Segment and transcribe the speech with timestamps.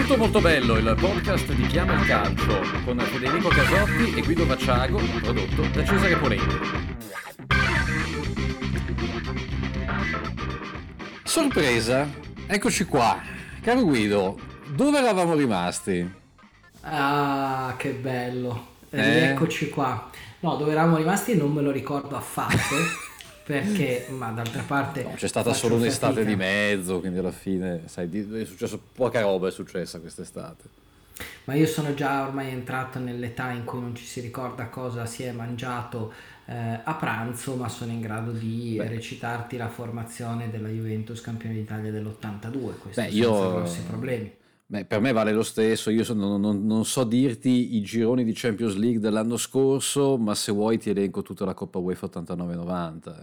[0.00, 5.00] Tutto molto bello, il podcast di Chiama il Calcio con Federico Casotti e Guido Vacciago,
[5.20, 6.56] prodotto da Cesare Polenti.
[11.24, 12.08] Sorpresa,
[12.46, 13.20] eccoci qua.
[13.60, 14.38] Caro Guido,
[14.74, 16.10] dove eravamo rimasti?
[16.80, 18.76] Ah, che bello.
[18.90, 19.24] Eh?
[19.30, 20.10] Eccoci qua.
[20.40, 22.56] No, dove eravamo rimasti non me lo ricordo affatto,
[23.48, 25.02] perché, ma d'altra parte...
[25.04, 26.28] No, c'è stata solo un'estate fatica.
[26.28, 30.64] di mezzo, quindi alla fine, sai, è successo poca roba è successa quest'estate.
[31.44, 35.22] Ma io sono già ormai entrato nell'età in cui non ci si ricorda cosa si
[35.22, 36.12] è mangiato
[36.44, 38.86] eh, a pranzo, ma sono in grado di Beh.
[38.88, 42.78] recitarti la formazione della Juventus campione d'Italia dell'82.
[42.78, 44.32] Questo Beh, senza io- grossi problemi.
[44.70, 48.32] Beh, per me vale lo stesso, io sono- non, non so dirti i gironi di
[48.34, 53.16] Champions League dell'anno scorso, ma se vuoi ti elenco tutta la Coppa UEFA 89-90,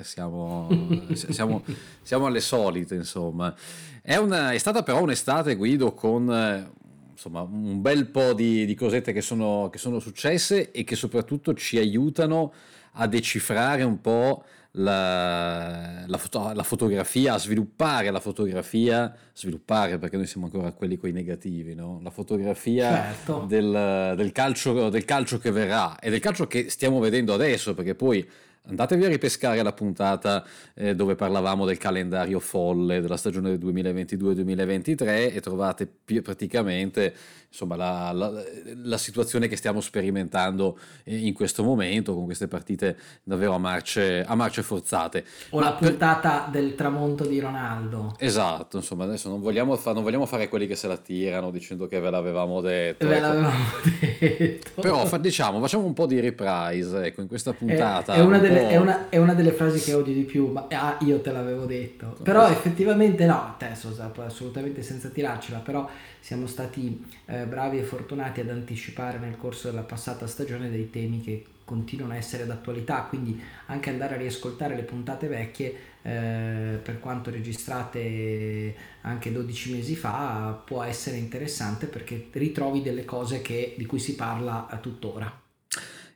[0.00, 0.66] Eh, siamo,
[1.14, 1.62] siamo,
[2.02, 3.54] siamo alle solite insomma.
[4.02, 6.68] È, una- è stata però un'estate Guido con eh,
[7.12, 11.54] insomma, un bel po' di, di cosette che sono, che sono successe e che soprattutto
[11.54, 12.52] ci aiutano
[12.94, 20.16] a decifrare un po' la, la foto- la fotografia, a sviluppare la fotografia, sviluppare perché
[20.16, 22.00] noi siamo ancora quelli coi negativi, no?
[22.02, 23.44] la fotografia Certo.
[23.48, 27.94] del, del calcio, del calcio che verrà e del calcio che stiamo vedendo adesso, perché
[27.94, 28.28] poi
[28.68, 35.34] andatevi a ripescare la puntata eh, dove parlavamo del calendario folle della stagione del 2022-2023
[35.34, 37.14] e trovate pi- praticamente
[37.50, 38.42] insomma, la, la-
[38.82, 44.34] la situazione che stiamo sperimentando in questo momento con queste partite davvero a marce, a
[44.34, 45.24] marce forzate.
[45.50, 48.14] O Ma la per- puntata del tramonto di Ronaldo.
[48.18, 51.86] Esatto, insomma, adesso non vogliamo, fa- non vogliamo fare quelli che se la tirano dicendo
[51.86, 53.06] che ve l'avevamo detto.
[53.06, 53.26] Ve ecco.
[53.26, 53.64] l'avevamo
[54.20, 54.80] detto.
[54.80, 58.14] Però fa- diciamo, facciamo un po' di reprise ecco, in questa È, puntata.
[58.14, 60.66] è una un delle, è una- è una delle frasi che odio di più, ma
[60.70, 62.16] ah, io te l'avevo detto.
[62.22, 65.88] Però effettivamente no, adesso assolutamente senza tirarcela, però
[66.20, 71.20] siamo stati eh, bravi e fortunati ad anticipare nel corso della passata stagione dei temi
[71.20, 76.98] che continuano a essere d'attualità, quindi anche andare a riascoltare le puntate vecchie, eh, per
[76.98, 83.84] quanto registrate anche 12 mesi fa, può essere interessante perché ritrovi delle cose che- di
[83.84, 85.42] cui si parla tuttora.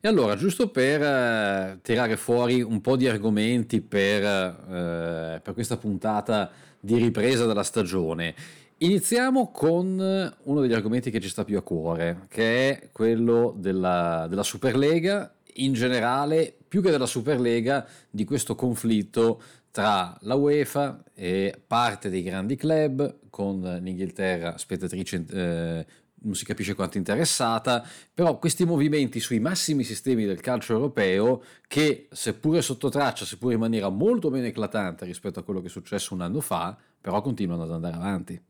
[0.05, 5.77] E allora, giusto per eh, tirare fuori un po' di argomenti per, eh, per questa
[5.77, 6.51] puntata
[6.81, 8.35] di ripresa della stagione,
[8.83, 14.27] iniziamo con uno degli argomenti che ci sta più a cuore, che è quello della,
[14.29, 21.59] della Superlega, in generale, più che della Superlega, di questo conflitto tra la UEFA e
[21.67, 25.87] parte dei grandi club, con l'Inghilterra spettatrice eh,
[26.25, 32.09] non si capisce quanto interessata, però questi movimenti sui massimi sistemi del calcio europeo che
[32.11, 36.15] seppure sotto traccia, seppure in maniera molto meno eclatante rispetto a quello che è successo
[36.15, 38.41] un anno fa, però continuano ad andare avanti.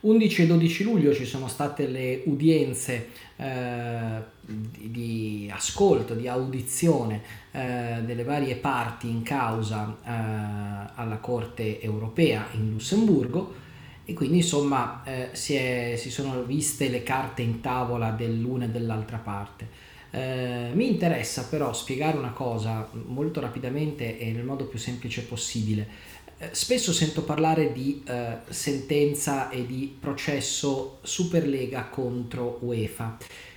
[0.00, 8.00] 11 e 12 luglio ci sono state le udienze eh, di, ascolto, di audizione eh,
[8.04, 13.66] delle varie parti in causa eh, alla Corte europea in Lussemburgo
[14.04, 18.68] e quindi insomma eh, si, è- si sono viste le carte in tavola dell'una e
[18.68, 19.86] dell'altra parte.
[20.10, 25.86] Eh, mi interessa però spiegare una cosa molto rapidamente e nel modo più semplice possibile.
[26.40, 33.16] Eh, Spesso sento parlare di eh, sentenza e di processo Superlega contro UEFA.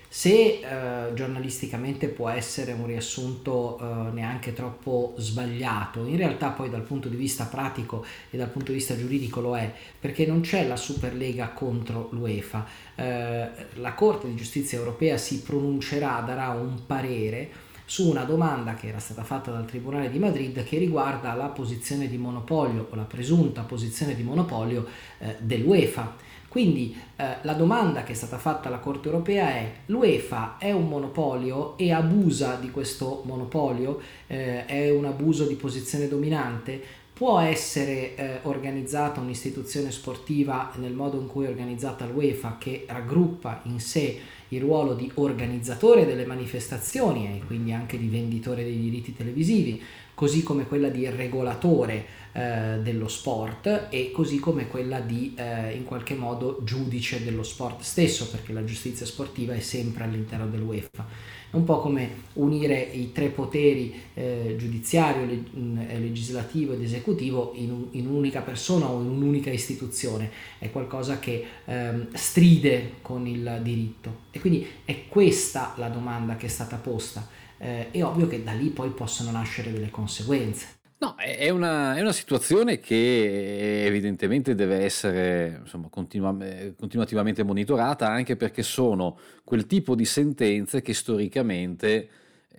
[0.10, 6.82] Se eh, giornalisticamente può essere un riassunto eh, neanche troppo sbagliato, in realtà poi dal
[6.82, 10.68] punto di vista pratico e dal punto di vista giuridico lo è, perché non c'è
[10.68, 12.66] la Superlega contro l'UEFA.
[12.96, 18.88] Eh, la Corte di Giustizia europea si pronuncerà, darà un parere su una domanda che
[18.88, 23.04] era stata fatta dal Tribunale di Madrid che riguarda la posizione di monopolio o la
[23.04, 24.88] presunta posizione di monopolio
[25.18, 26.16] eh, dell'UEFA.
[26.48, 30.88] Quindi eh, la domanda che è stata fatta alla Corte europea è l'UEFA è un
[30.88, 34.00] monopolio e abusa di questo monopolio?
[34.28, 36.82] Eh, è un abuso di posizione dominante?
[37.12, 43.60] Può essere eh, organizzata un'istituzione sportiva nel modo in cui è organizzata l'UEFA che raggruppa
[43.64, 49.16] in sé il ruolo di organizzatore delle manifestazioni e quindi anche di venditore dei diritti
[49.16, 49.82] televisivi,
[50.14, 55.84] così come quella di regolatore eh, dello sport e così come quella di eh, in
[55.84, 61.40] qualche modo giudice dello sport stesso, perché la giustizia sportiva è sempre all'interno dell'UEFA.
[61.52, 67.52] È un po' come unire i tre poteri eh, giudiziario, le- mh, legislativo ed esecutivo
[67.56, 70.32] in, un- in un'unica persona o in un'unica istituzione.
[70.58, 74.22] È qualcosa che ehm, stride con il diritto.
[74.32, 77.28] E quindi è questa la domanda che è stata posta.
[77.58, 80.80] Eh, è ovvio che da lì poi possono nascere delle conseguenze.
[81.02, 86.32] No, è una, è una, situazione che evidentemente deve essere insomma, continua,
[86.78, 92.08] continuativamente monitorata anche perché sono quel tipo di sentenze che storicamente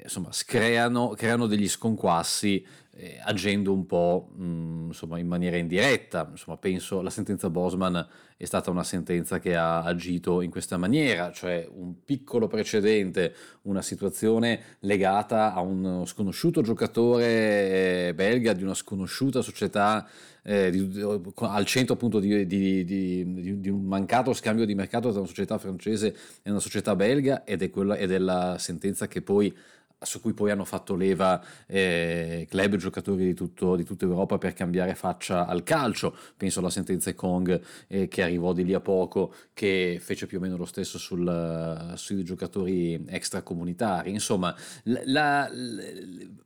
[0.03, 2.67] insomma, creano, creano degli sconquassi
[3.03, 6.29] eh, agendo un po' mh, mm, insomma, in maniera indiretta.
[6.31, 8.07] Insomma, penso la sentenza Bosman
[8.37, 13.83] è stata una sentenza che ha agito in questa maniera, cioè un piccolo precedente, una
[13.83, 20.09] situazione legata a uno sconosciuto giocatore eh, belga di una sconosciuta società
[20.45, 21.01] eh, di,
[21.37, 26.17] al centro appunto di, di, di, un mancato scambio di mercato tra una società francese
[26.43, 29.55] e una società belga ed è, quella, ed è la sentenza che poi
[30.05, 34.39] su cui poi hanno fatto leva eh, club e giocatori di, tutto, di, tutta Europa
[34.39, 36.17] per cambiare faccia al calcio.
[36.37, 40.41] Penso alla sentenza Kong eh, che arrivò di lì a poco, che fece più o
[40.41, 44.11] meno lo stesso sul, sui giocatori extracomunitari.
[44.11, 44.55] Insomma,
[44.85, 45.51] la, la,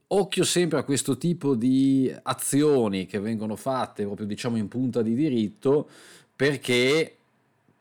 [0.08, 5.14] occhio sempre a questo tipo di azioni che vengono fatte proprio diciamo in punta di
[5.14, 5.88] diritto
[6.36, 7.15] perché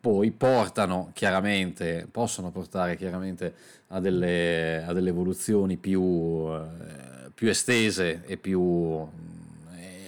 [0.05, 3.55] poi portano chiaramente, possono portare chiaramente
[3.87, 9.03] a delle, a delle evoluzioni più, eh, più, estese e più,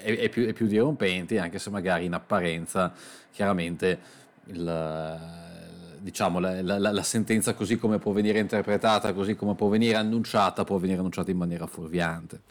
[0.03, 2.93] e, e, più, e più dirompenti, anche se magari in apparenza
[3.31, 3.97] chiaramente
[4.45, 5.19] il,
[5.97, 10.63] diciamo, la, la, la, sentenza così come può venire interpretata, così come può venire annunciata,
[10.63, 12.41] può venire annunciata in maniera fuorviante.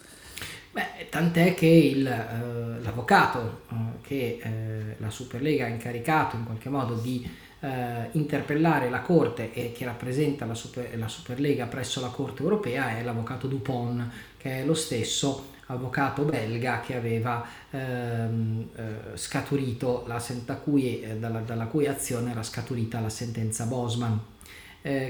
[0.76, 6.68] Beh, tant'è che il, eh, l'avvocato eh, che eh, la Superlega ha incaricato in qualche
[6.68, 7.26] modo di
[7.60, 12.98] eh, interpellare la Corte e che rappresenta la, Super, la, Superlega presso la Corte europea
[12.98, 14.06] è l'avvocato Dupont,
[14.36, 21.16] che è lo stesso avvocato belga che aveva ehm, eh, scaturito la, da cui, eh,
[21.16, 24.20] dalla, dalla, cui azione era scaturita la sentenza Bosman.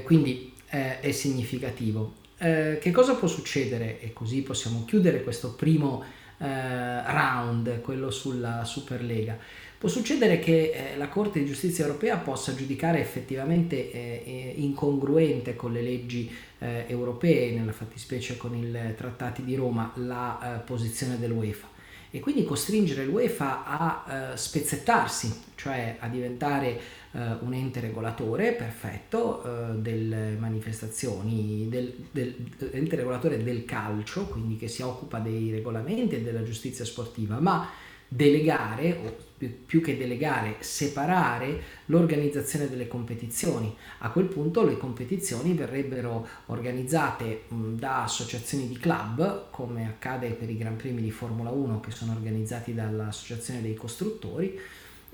[0.05, 2.25] quindi è significativo.
[2.39, 3.99] Eh, che cosa può succedere?
[3.99, 6.03] E così possiamo chiudere questo primo
[6.37, 9.37] eh, round, quello sulla Superlega.
[9.77, 15.55] Può succedere che eh, la Corte di Giustizia europea possa giudicare effettivamente eh, eh, incongruente
[15.55, 21.76] con le leggi europee, nella fattispecie con i trattati di Roma, la posizione dell'UEFA
[22.09, 26.79] e quindi costringere l'UEFA a uh, spezzettarsi, cioè a diventare
[27.11, 32.35] uh, un ente regolatore perfetto uh, delle manifestazioni, del, del,
[32.71, 37.69] ente regolatore del calcio, quindi che si occupa dei regolamenti e della giustizia sportiva, ma
[38.07, 43.75] delegare, o più che delegare, separare l'organizzazione delle competizioni.
[43.99, 50.57] A quel punto le competizioni verrebbero organizzate da associazioni di club, come accade per i
[50.57, 54.59] Gran Premi di Formula 1 che sono organizzati dall'Associazione dei Costruttori,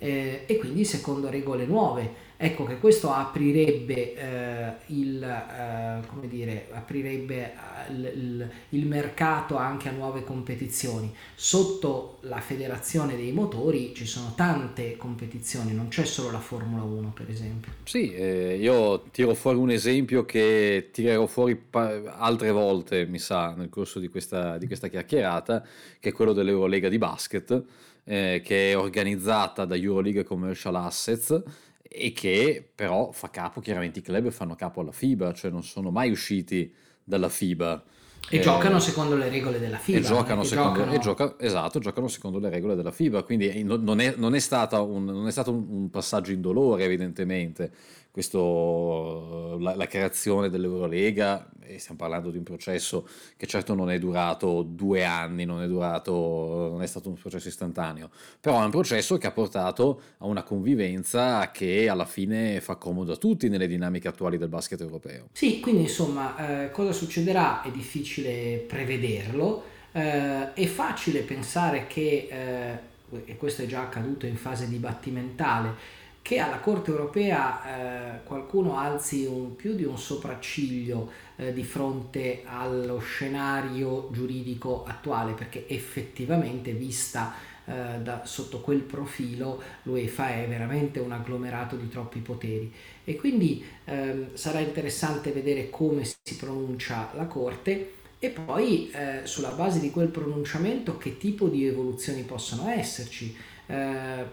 [0.03, 2.31] eh, e quindi secondo regole nuove.
[2.35, 9.87] Ecco che questo aprirebbe, eh, il, eh, come dire, aprirebbe eh, il, il, mercato anche
[9.87, 11.13] a nuove competizioni.
[11.35, 17.13] Sotto la federazione dei motori ci sono tante competizioni, non c'è solo la Formula 1
[17.13, 17.71] per esempio.
[17.83, 23.53] Sì, eh, io tiro fuori un esempio che tirerò fuori pa- altre volte, mi sa,
[23.55, 25.65] nel corso di questa, di questa chiacchierata,
[25.97, 27.63] che è quello dell'Eurolega di basket
[28.05, 31.41] eh, che è organizzata da Euroleague Commercial Assets
[31.81, 35.91] e che però fa capo, chiaramente i club fanno capo alla FIBA, cioè non sono
[35.91, 36.73] mai usciti
[37.03, 37.83] dalla FIBA.
[38.29, 39.99] E eh, giocano secondo le regole della FIBA.
[39.99, 40.45] E giocano, eh?
[40.45, 40.93] secondo, giocano...
[40.93, 44.41] E gioca, esatto, giocano secondo le regole della FIBA, quindi non è, non è,
[44.71, 47.71] un, non è stato un, un passaggio indolore evidentemente
[48.13, 53.97] questo, la, la, creazione dell'Eurolega, e stiamo parlando di un processo che certo non è
[53.97, 58.69] durato due anni, non è, durato, non è stato un processo istantaneo, però è un
[58.69, 63.65] processo che ha portato a una convivenza che alla fine fa comodo a tutti nelle
[63.65, 65.29] dinamiche attuali del basket europeo.
[65.31, 73.25] Sì, quindi insomma, eh, cosa succederà è difficile prevederlo, eh, è facile pensare che, eh,
[73.25, 79.25] e questo è già accaduto in fase dibattimentale, che alla Corte europea eh, qualcuno alzi
[79.25, 87.33] un, più di un sopracciglio eh, di fronte allo scenario giuridico attuale, perché effettivamente vista
[87.65, 92.71] eh, da, sotto quel profilo l'UEFA è veramente un agglomerato di troppi poteri.
[93.03, 97.95] E quindi ehm, sarà interessante vedere come si pronuncia la Corte.
[98.17, 104.25] E poi eh, sulla base di quel pronunciamento che tipo di evoluzioni possono esserci eh,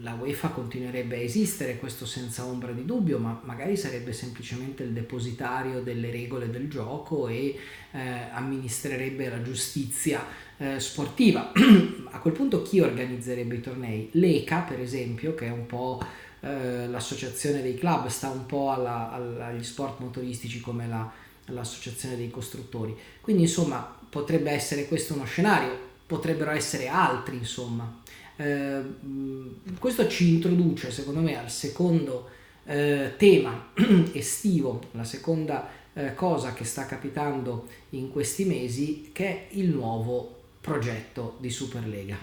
[0.00, 4.90] la UEFA continuerebbe a esistere, questo senza ombra di dubbio, ma magari sarebbe semplicemente il
[4.90, 7.58] depositario delle regole del gioco e
[7.90, 8.00] eh,
[8.32, 10.24] amministrerebbe la giustizia
[10.56, 11.52] eh, sportiva.
[12.10, 14.10] a quel punto chi organizzerebbe i tornei?
[14.12, 16.00] L'ECA, per esempio, che è un po'
[16.40, 21.10] eh, l'associazione dei club, sta un po' alla, alla, agli sport motoristici come la,
[21.46, 22.96] l'associazione dei costruttori.
[23.20, 28.00] Quindi insomma potrebbe essere questo uno scenario potrebbero essere altri, insomma.
[28.40, 28.80] Eh,
[29.80, 32.28] questo ci introduce, secondo me, al secondo
[32.64, 33.72] eh, tema
[34.12, 40.36] estivo, la seconda eh, cosa che sta capitando in questi mesi, che è il nuovo
[40.60, 42.16] progetto di Superlega.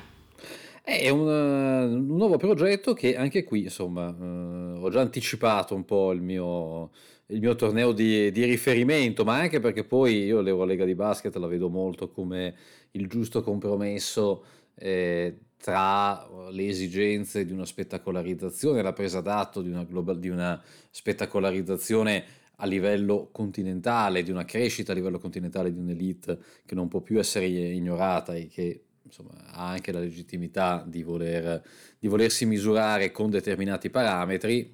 [0.82, 6.14] È un, un nuovo progetto che anche qui, insomma, eh, ho già anticipato un po'
[6.14, 6.92] il mio,
[7.28, 11.48] il mio torneo di, di, riferimento, ma anche perché poi io l'Eurolega di basket la
[11.48, 12.56] vedo molto come
[12.92, 14.44] il giusto compromesso
[14.76, 20.62] eh, tra le esigenze di una spettacolarizzazione, la presa d'atto di una, global, di una
[20.92, 22.24] spettacolarizzazione
[22.58, 27.18] a livello continentale, di una crescita a livello continentale di un'elite che non può più
[27.18, 31.64] essere ignorata e che insomma, ha anche la legittimità di, voler,
[31.98, 34.72] di volersi misurare con determinati parametri,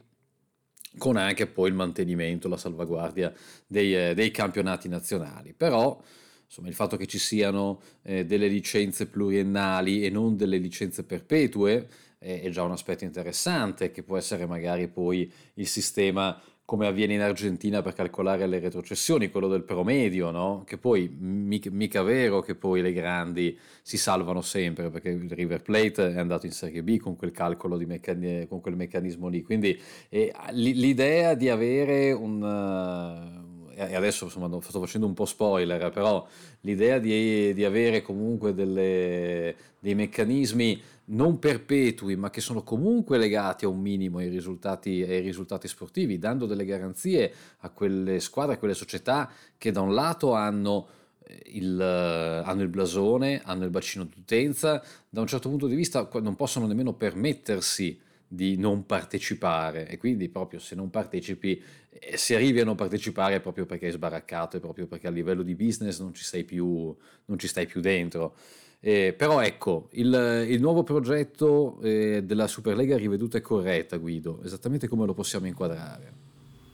[0.98, 3.33] con anche poi il mantenimento, la salvaguardia
[3.65, 5.53] dei, dei campionati nazionali.
[5.53, 6.03] Però
[6.51, 11.88] insomma, il fatto che ci siano eh, delle licenze pluriennali e non delle licenze perpetue
[12.20, 17.13] è, è già un aspetto interessante, che può essere magari poi il sistema come avviene
[17.13, 20.63] in Argentina per calcolare le retrocessioni, quello del promedio, no?
[20.65, 25.62] che poi mica, mica vero che poi le grandi si salvano sempre, perché il River
[25.62, 29.41] Plate è andato in Serie B con quel calcolo, di meccani- con quel meccanismo lì,
[29.41, 29.77] quindi
[30.10, 33.50] eh, l'idea di avere un...
[33.89, 36.25] E adesso insomma, sto facendo un po' spoiler, però
[36.61, 43.65] l'idea di, di avere comunque delle, dei meccanismi non perpetui, ma che sono comunque legati
[43.65, 48.57] a un minimo ai risultati, ai risultati sportivi, dando delle garanzie a quelle squadre, a
[48.57, 50.88] quelle società che da un lato hanno
[51.25, 56.07] eh, il, hanno il blasone, hanno il bacino d'utenza, da un certo punto di vista
[56.21, 58.00] non possono nemmeno permettersi
[58.33, 63.35] di non partecipare e quindi proprio se non partecipi, eh, se arrivi a non partecipare
[63.35, 66.45] è proprio perché hai sbaraccato, è proprio perché a livello di business non ci, sei
[66.45, 66.95] più,
[67.25, 68.35] non ci stai più dentro.
[68.79, 74.88] Eh, però ecco, il, il nuovo progetto eh, della Superlega riveduta e corretta, Guido, esattamente
[74.88, 76.13] come lo possiamo inquadrare?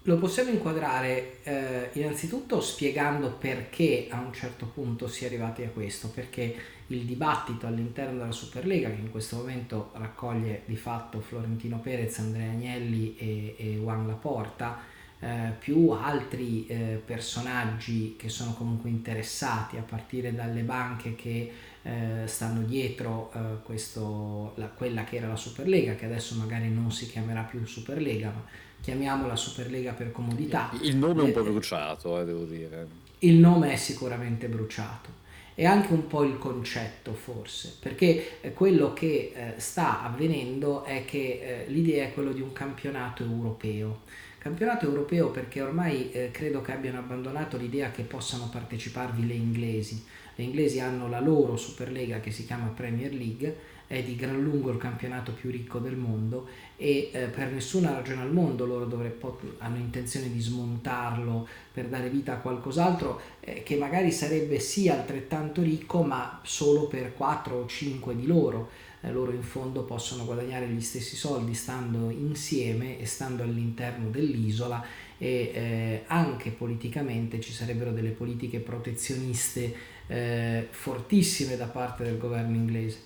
[0.03, 5.69] Lo possiamo inquadrare eh, innanzitutto spiegando perché a un certo punto si è arrivati a
[5.69, 6.55] questo, perché
[6.87, 12.49] il dibattito all'interno della Superlega, che in questo momento raccoglie di fatto Florentino Perez, Andrea
[12.49, 14.79] Agnelli e, e Juan Laporta,
[15.19, 21.51] eh, più altri eh, personaggi che sono comunque interessati, a partire dalle banche che
[21.81, 26.91] eh, stanno dietro eh, questo, la, quella che era la Superlega, che adesso magari non
[26.91, 28.45] si chiamerà più Superlega, ma
[28.79, 30.71] chiamiamola Superlega per comodità.
[30.81, 32.87] Il nome è un po' eh, bruciato, eh, devo dire.
[33.19, 35.16] Il nome è sicuramente bruciato
[35.59, 41.63] e anche un po' il concetto forse, perché quello che eh, sta avvenendo è che
[41.65, 44.01] eh, l'idea è quello di un campionato europeo.
[44.37, 50.05] Campionato europeo perché ormai eh, credo che abbiano abbandonato l'idea che possano parteciparvi le inglesi,
[50.35, 53.55] le inglesi hanno la loro Superlega che si chiama Premier League,
[53.87, 58.21] è di gran lungo il campionato più ricco del mondo e eh, per nessuna ragione
[58.21, 63.77] al mondo loro dovrebbero, hanno intenzione di smontarlo per dare vita a qualcos'altro eh, che
[63.77, 68.69] magari sarebbe sì altrettanto ricco ma solo per 4 o 5 di loro.
[69.01, 74.83] Eh, loro in fondo possono guadagnare gli stessi soldi stando insieme e stando all'interno dell'isola
[75.19, 79.73] e eh, anche politicamente ci sarebbero delle politiche protezioniste
[80.07, 83.05] eh, fortissime da parte del governo inglese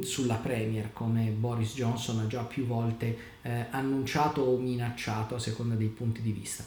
[0.00, 5.74] sulla Premier come Boris Johnson ha già più volte eh, annunciato o minacciato a seconda
[5.74, 6.64] dei punti di vista.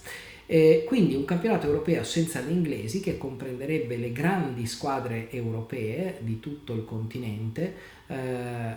[0.47, 6.39] E quindi un campionato europeo senza gli inglesi che comprenderebbe le grandi squadre europee di
[6.39, 7.73] tutto il continente
[8.05, 8.15] eh,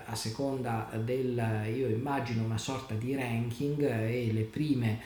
[0.04, 4.98] a seconda del, io immagino una sorta di ranking e le prime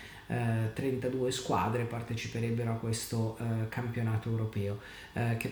[0.72, 4.80] 32 eh, squadre parteciperebbero a questo eh, campionato europeo
[5.12, 5.48] eh, che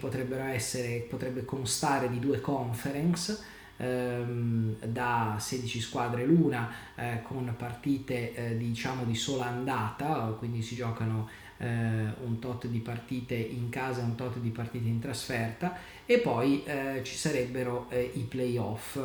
[0.53, 3.39] essere, potrebbe constare di due conference
[3.77, 10.75] ehm, da 16 squadre l'una eh, con partite eh, diciamo di sola andata quindi si
[10.75, 16.19] giocano eh, un tot di partite in casa un tot di partite in trasferta e
[16.19, 16.65] poi
[17.03, 18.99] ci sarebbero i playoff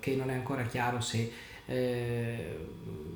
[0.00, 1.30] che non è ancora chiaro se
[1.68, 2.56] eh,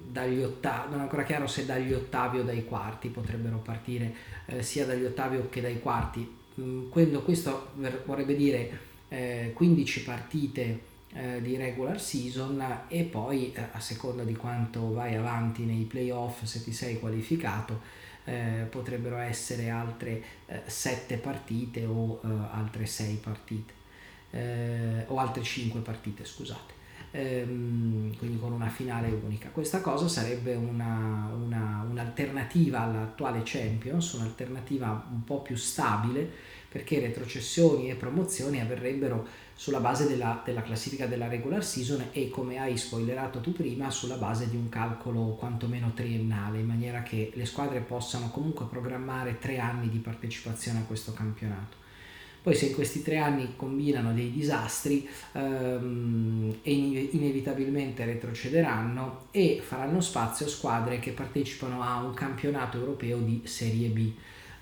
[0.09, 4.15] dagli ottavi, non è ancora chiaro se dagli ottavi o dai quarti potrebbero partire
[4.47, 6.41] eh, sia dagli ottavi che dai quarti.
[6.61, 7.71] Mm, quello, questo
[8.05, 8.79] vorrebbe dire
[9.09, 10.81] eh, 15 partite
[11.15, 16.45] eh, di regular season e poi eh, a seconda di quanto vai avanti nei playoff
[16.45, 18.01] se ti sei qualificato
[18.71, 20.23] potrebbero essere altre
[20.65, 22.21] 7 partite o
[22.53, 23.73] altre 6 partite
[25.09, 26.72] o altre 5 partite scusate
[27.13, 29.51] ehm, quindi con una finale unica.
[29.51, 37.91] Questa cosa sarebbe una, una, un'alternativa all'attuale Champions, un'alternativa un po' più stabile perché retrocessioni
[37.91, 43.41] e promozioni avverrebbero sulla base della, della, classifica della regular season e come hai spoilerato
[43.41, 48.31] tu prima sulla base di un calcolo quantomeno triennale in maniera che le squadre possano
[48.31, 51.82] comunque programmare tre anni di partecipazione a questo campionato.
[52.43, 60.01] Poi se in questi tre anni combinano dei disastri ehm, e inevitabilmente retrocederanno e faranno
[60.01, 64.11] spazio a squadre che partecipano a un campionato europeo di Serie B.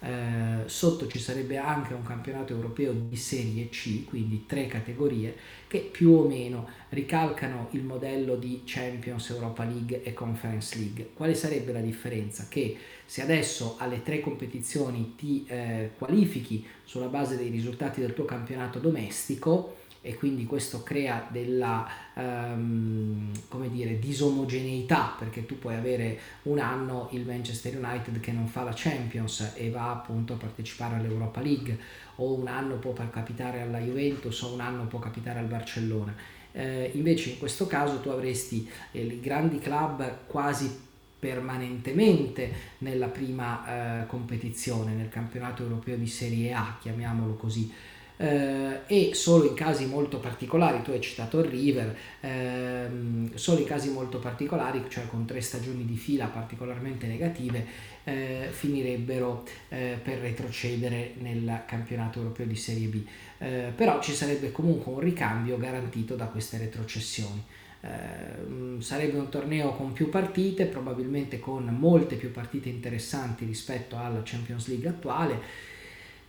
[0.02, 5.80] Eh, sotto ci sarebbe anche un campionato europeo di serie C, quindi tre categorie, che
[5.80, 11.10] più o meno ricalcano il modello di Champions, Europa League e Conference League.
[11.12, 12.46] Quale sarebbe la differenza?
[12.48, 18.24] Che se adesso alle tre competizioni ti eh, qualifichi sulla base dei risultati del tuo
[18.24, 26.18] campionato domestico, e quindi questo crea della um, come dire, disomogeneità perché tu puoi avere
[26.44, 30.96] un anno il Manchester United che non fa la Champions e va appunto a partecipare
[30.96, 31.78] all'Europa League
[32.16, 36.14] o un anno può capitare alla Juventus o un anno può capitare al Barcellona.
[36.52, 40.88] Eh, invece in questo caso tu avresti eh, i grandi club quasi
[41.18, 47.70] permanentemente nella prima eh, competizione nel campionato europeo di Serie A chiamiamolo così
[48.20, 53.64] eh, e solo in casi molto particolari, tu hai citato il River, ehm, solo in
[53.64, 57.64] casi molto particolari, cioè con tre stagioni di fila particolarmente negative,
[58.04, 63.02] eh, finirebbero eh, per retrocedere nel campionato europeo di Serie B.
[63.38, 67.42] Eh, però ci sarebbe comunque un ricambio garantito da queste retrocessioni.
[67.82, 74.20] Uh, sarebbe un torneo con più partite, probabilmente con molte più partite interessanti rispetto alla
[74.22, 75.69] Champions League attuale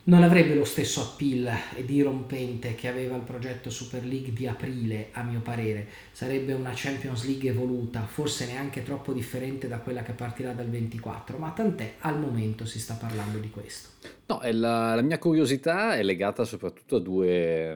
[0.04, 1.50] non avrebbe lo stesso appeal
[1.86, 5.88] dirompente che aveva il progetto Super League di aprile, a mio parere.
[6.12, 11.38] Sarebbe una Champions League evoluta, forse neanche troppo differente da quella che partirà dal 24,
[11.38, 13.90] ma tant'è, al momento si sta parlando di questo.
[14.26, 17.72] No, la, la mia curiosità è legata soprattutto a due,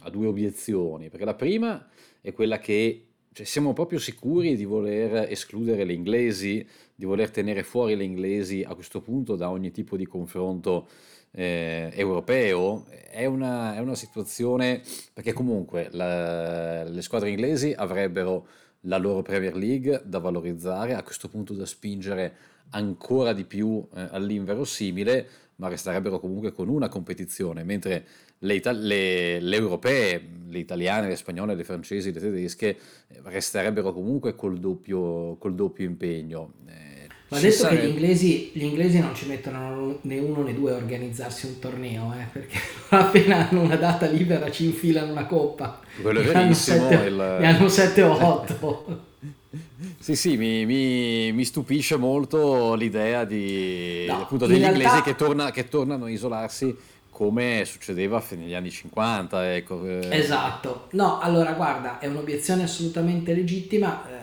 [0.00, 1.86] a due obiezioni, perché la prima
[2.20, 7.62] è quella che cioè, siamo proprio sicuri di voler escludere le inglesi, di voler tenere
[7.62, 10.88] fuori le inglesi a questo punto da ogni tipo di confronto
[11.32, 18.46] eh, europeo è una, è una, situazione perché comunque la, le squadre inglesi avrebbero
[18.82, 22.34] la loro Premier League da valorizzare, a questo punto da spingere
[22.70, 28.06] ancora di più eh, all'inverosimile, ma resterebbero comunque con una competizione, mentre
[28.40, 34.34] le, le, le, europee, le italiane, le spagnole, le francesi, le tedesche, eh, resterebbero comunque
[34.34, 36.54] col doppio, col doppio impegno.
[36.66, 36.91] Eh,
[37.32, 37.80] ma detto sarebbe...
[37.80, 41.58] che gli inglesi, gli inglesi, non ci mettono né uno né due a organizzarsi un
[41.58, 42.58] torneo, eh, perché
[42.90, 45.80] appena hanno una data libera ci infilano una coppa.
[46.00, 46.88] Quello è verissimo.
[46.88, 49.00] Ne hanno 7 o 8.
[49.98, 54.76] sì, sì, mi, mi, mi, stupisce molto l'idea di, no, appunto, degli realtà...
[54.76, 56.76] inglesi che, torna, che tornano a isolarsi
[57.08, 59.54] come succedeva negli anni 50.
[59.54, 59.86] Ecco.
[60.10, 60.88] Esatto.
[60.92, 64.21] No, allora guarda, è un'obiezione assolutamente legittima.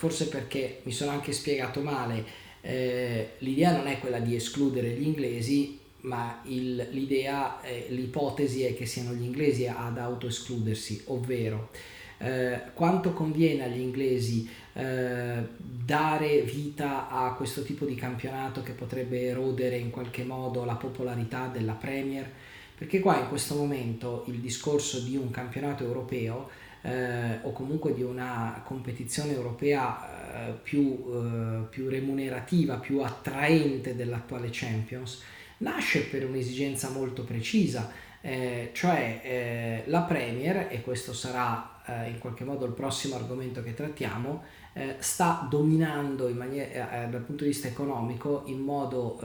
[0.00, 2.24] Forse perché mi sono anche spiegato male,
[2.62, 8.74] eh, l'idea non è quella di escludere gli inglesi, ma il, l'idea, eh, l'ipotesi è
[8.74, 11.68] che siano gli inglesi ad autoescludersi, ovvero
[12.16, 19.24] eh, quanto conviene agli inglesi eh, dare vita a questo tipo di campionato che potrebbe
[19.24, 22.26] erodere in qualche modo la popolarità della Premier,
[22.74, 26.48] perché qua in questo momento il discorso di un campionato europeo
[26.82, 34.48] eh, o comunque di una competizione europea eh, più, eh, più remunerativa, più attraente dell'attuale
[34.50, 35.22] Champions,
[35.58, 37.90] nasce per un'esigenza molto precisa,
[38.22, 43.62] eh, cioè eh, la Premier, e questo sarà eh, in qualche modo il prossimo argomento
[43.62, 49.18] che trattiamo, eh, sta dominando maniera, eh, dal punto di vista economico in modo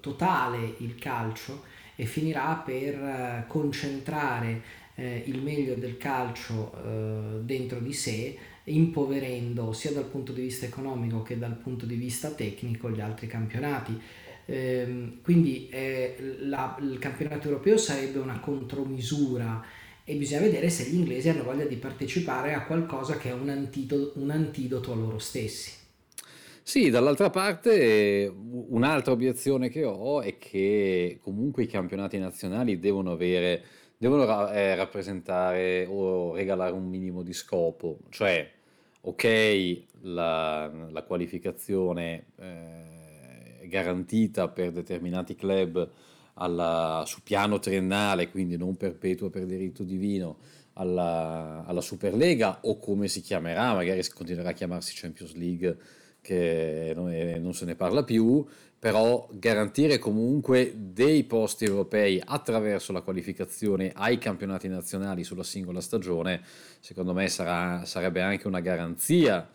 [0.00, 1.62] totale il calcio
[1.94, 9.90] e finirà per concentrare eh, il meglio del calcio eh, dentro di sé, impoverendo sia
[9.90, 14.00] dal punto di vista economico che dal punto di vista tecnico gli altri campionati.
[14.44, 15.68] Eh, quindi
[16.40, 19.64] la, il campionato europeo sarebbe una contromisura
[20.04, 23.48] e bisogna vedere se gli inglesi hanno voglia di partecipare a qualcosa che è un
[23.48, 25.80] antidoto, un antidoto a loro stessi.
[26.64, 28.32] Sì, dall'altra parte
[28.68, 33.62] un'altra obiezione che ho è che comunque i campionati nazionali devono avere
[34.02, 38.50] devono ra- eh, rappresentare o regalare un minimo di scopo, cioè
[39.02, 45.88] ok la, la qualificazione eh, garantita per determinati club
[46.34, 50.38] alla, su piano triennale, quindi non perpetua per diritto divino,
[50.72, 55.78] alla, alla Superlega o come si chiamerà, magari continuerà a chiamarsi Champions League
[56.22, 58.46] che non se ne parla più,
[58.78, 66.40] però garantire comunque dei posti europei attraverso la qualificazione ai campionati nazionali sulla singola stagione,
[66.80, 69.48] secondo me sarà, sarebbe anche una garanzia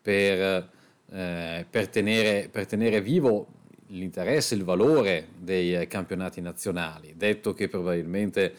[0.00, 0.68] per,
[1.10, 3.46] eh, per, tenere, per tenere vivo
[3.88, 8.54] l'interesse, il valore dei campionati nazionali, detto che probabilmente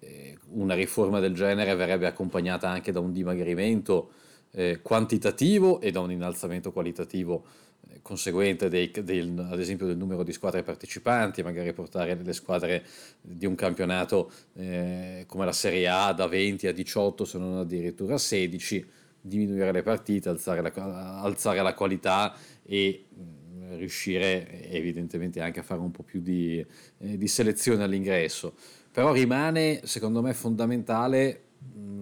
[0.00, 4.10] eh, una riforma del genere verrebbe accompagnata anche da un dimagrimento
[4.52, 7.44] eh, quantitativo e da un innalzamento qualitativo
[7.88, 12.84] eh, conseguente dei, del, ad esempio del numero di squadre partecipanti, magari portare le squadre
[13.20, 18.14] di un campionato eh, come la Serie A da 20 a 18 se non addirittura
[18.14, 18.86] a 16,
[19.20, 22.34] diminuire le partite, alzare la, alzare la qualità
[22.64, 26.64] e mh, riuscire evidentemente anche a fare un po' più di,
[26.98, 28.54] eh, di selezione all'ingresso.
[28.90, 31.42] Però rimane secondo me fondamentale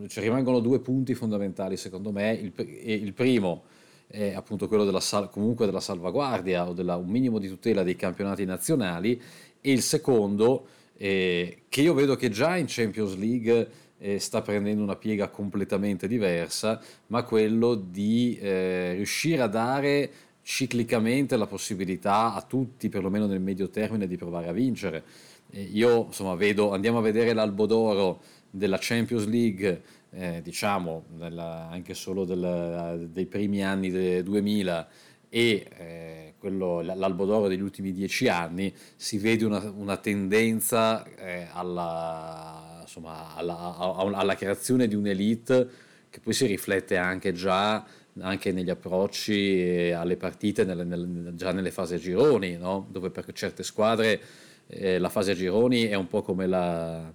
[0.08, 2.32] ci rimangono due punti fondamentali secondo me.
[2.32, 2.52] Il,
[2.84, 3.64] il primo
[4.06, 8.44] è appunto quello della, comunque della salvaguardia o della, un minimo di tutela dei campionati
[8.44, 9.20] nazionali
[9.60, 10.66] e il secondo
[10.96, 16.06] eh, che io vedo che già in Champions League eh, sta prendendo una piega completamente
[16.06, 20.10] diversa, ma quello di eh, riuscire a dare
[20.42, 25.02] ciclicamente la possibilità a tutti, perlomeno nel medio termine, di provare a vincere.
[25.50, 31.94] io insomma vedo, andiamo a vedere l'Albo d'Oro della Champions League, eh, diciamo nella, anche
[31.94, 34.88] solo del, dei primi anni del 2000
[35.28, 41.48] e eh, quello, l'albo d'oro degli ultimi dieci anni, si vede una, una tendenza eh,
[41.52, 45.68] alla, insomma, alla, alla, creazione di un'elite
[46.08, 47.84] che poi si riflette anche già
[48.20, 52.86] anche negli approcci alle partite nelle, nelle, già nelle fasi a gironi, no?
[52.90, 54.20] dove per certe squadre
[54.68, 57.12] eh, la fase a gironi è un po' come la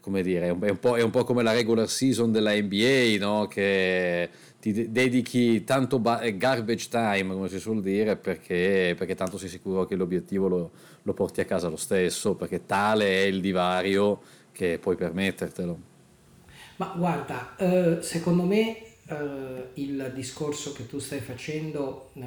[0.00, 3.46] come dire, è un, è, un po', come la regular season della NBA, no?
[3.46, 4.28] che
[4.60, 9.48] ti dedichi tanto ba- eh, garbage time, come si suol dire, perché, perché tanto sei
[9.48, 10.70] sicuro che l'obiettivo lo,
[11.02, 14.20] lo, porti a casa lo stesso, perché tale è il divario
[14.52, 15.78] che puoi permettertelo.
[16.76, 22.22] Ma guarda, eh, secondo me eh, il discorso che tu stai facendo, eh,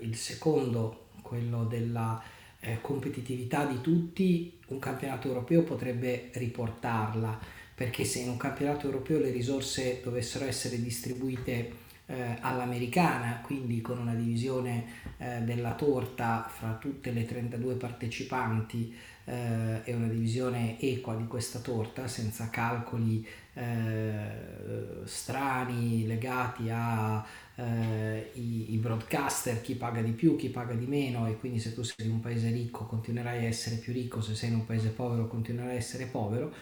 [0.00, 2.22] il secondo, quello della
[2.64, 7.38] eh, competitività di tutti, un campionato europeo potrebbe riportarla,
[7.74, 13.98] perché se in un campionato europeo le risorse dovessero essere distribuite eh, all'americana, quindi con
[13.98, 14.84] una divisione
[15.18, 18.94] eh, della torta fra tutte le 32 partecipanti
[19.24, 27.24] eh, e una divisione equa di questa torta, senza calcoli eh, strani legati a
[27.56, 31.74] eh, i, i, broadcaster, chi paga di più, chi paga di meno e quindi se
[31.74, 34.66] tu sei in un paese ricco continuerai a essere più ricco, se sei in un
[34.66, 36.52] paese povero continuerai a essere povero.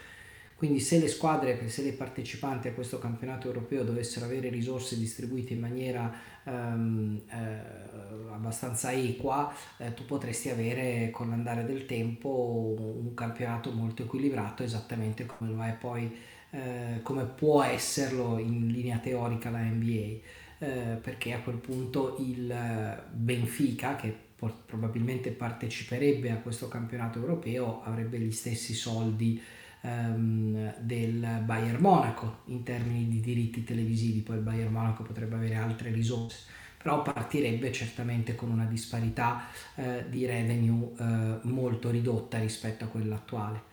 [0.61, 5.55] Quindi se le squadre, se le partecipanti a questo campionato europeo dovessero avere risorse distribuite
[5.55, 6.13] in maniera
[6.45, 14.03] um, eh, abbastanza equa, eh, tu potresti avere con l'andare del tempo un campionato molto
[14.03, 16.15] equilibrato, esattamente come lo è poi,
[16.51, 20.19] eh, come può esserlo in linea teorica la NBA
[20.61, 27.83] eh, perché a quel punto il Benfica, che por- probabilmente parteciperebbe a questo campionato europeo,
[27.83, 29.43] avrebbe gli stessi soldi
[29.81, 35.57] ehm, del Bayern Monaco in termini di diritti televisivi, poi il Bayern Monaco potrebbe avere
[35.57, 39.43] altre risorse però partirebbe certamente con una disparità
[39.75, 43.69] eh, di revenue eh, molto ridotta rispetto a quella attuale.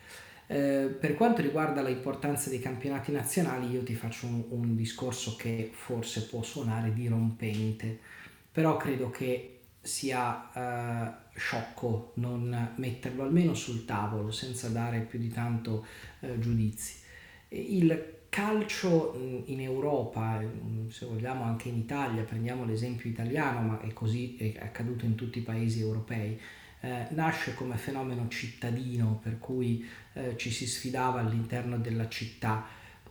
[0.48, 5.70] Eh, per quanto riguarda l'importanza dei campionati nazionali, io ti faccio un, un discorso che
[5.74, 8.00] forse può suonare dirompente,
[8.52, 15.30] però credo che sia eh, sciocco non metterlo almeno sul tavolo senza dare più di
[15.30, 15.86] tanto
[16.22, 16.96] eh, giudizi.
[17.50, 20.44] Il calcio in Europa,
[20.90, 25.40] se vogliamo anche in Italia, prendiamo l'esempio italiano, ma è così è accaduto in tutti
[25.40, 26.40] i paesi europei,
[26.88, 32.66] eh, nasce come fenomeno cittadino per cui eh, ci si sfidava all'interno della città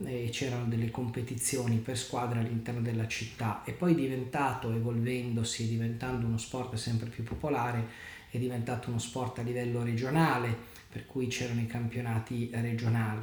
[0.04, 5.68] e c'erano delle competizioni per squadre all'interno della città e poi è diventato, evolvendosi e
[5.68, 7.86] diventando uno sport sempre più popolare,
[8.30, 10.54] è diventato uno sport a livello regionale,
[10.90, 13.20] per cui c'erano i campionati regionali.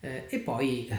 [0.00, 0.96] Eh, e poi eh,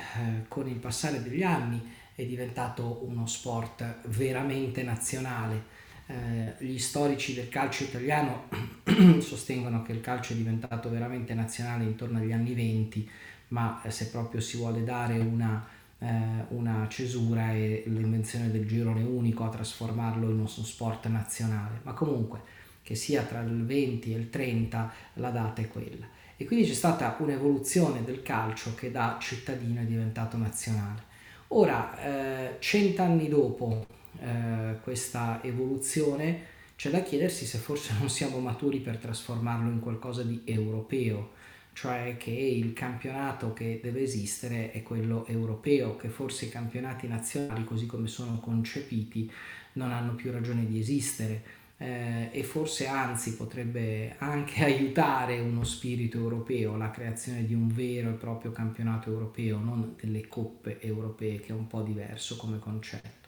[0.47, 1.81] con il passare degli anni
[2.15, 5.72] è diventato uno sport veramente nazionale
[6.07, 8.49] eh, gli storici del calcio italiano
[9.19, 13.09] sostengono che il calcio è diventato veramente nazionale intorno agli anni 20,
[13.49, 15.65] ma eh, se proprio si vuole dare una,
[15.99, 16.07] eh,
[16.49, 21.79] una cesura è l'invenzione del girone unico a trasformarlo in uno sport nazionale.
[21.83, 22.41] Ma comunque,
[22.81, 26.05] che sia tra il 20 e il 30, la data è quella.
[26.35, 31.11] E quindi c'è stata un'evoluzione del calcio che da cittadino è diventato nazionale.
[31.49, 33.85] Ora, eh, cent'anni dopo
[34.19, 40.23] eh, questa evoluzione, c'è da chiedersi se forse non siamo maturi per trasformarlo in qualcosa
[40.23, 41.31] di europeo,
[41.73, 47.63] cioè che il campionato che deve esistere è quello europeo, che forse i campionati nazionali,
[47.63, 49.31] così come sono concepiti,
[49.73, 56.17] non hanno più ragione di esistere eh, e forse anzi potrebbe anche aiutare uno spirito
[56.17, 61.47] europeo, la creazione di un vero e proprio campionato europeo, non delle coppe europee, che
[61.47, 63.22] è un po' diverso come concetto.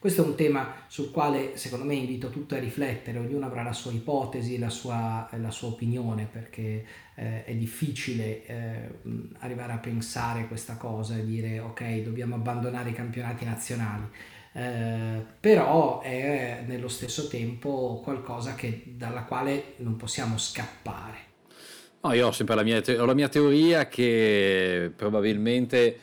[0.00, 3.72] Questo è un tema sul quale secondo me invito tutti a riflettere, ognuno avrà la
[3.72, 6.84] sua ipotesi, la sua, la sua opinione, perché
[7.16, 8.88] eh, è difficile eh,
[9.40, 14.04] arrivare a pensare questa cosa e dire ok, dobbiamo abbandonare i campionati nazionali.
[14.52, 21.16] Eh, però è nello stesso tempo qualcosa che, dalla quale non possiamo scappare.
[22.02, 25.98] No, io ho sempre la mia, te- la mia teoria che probabilmente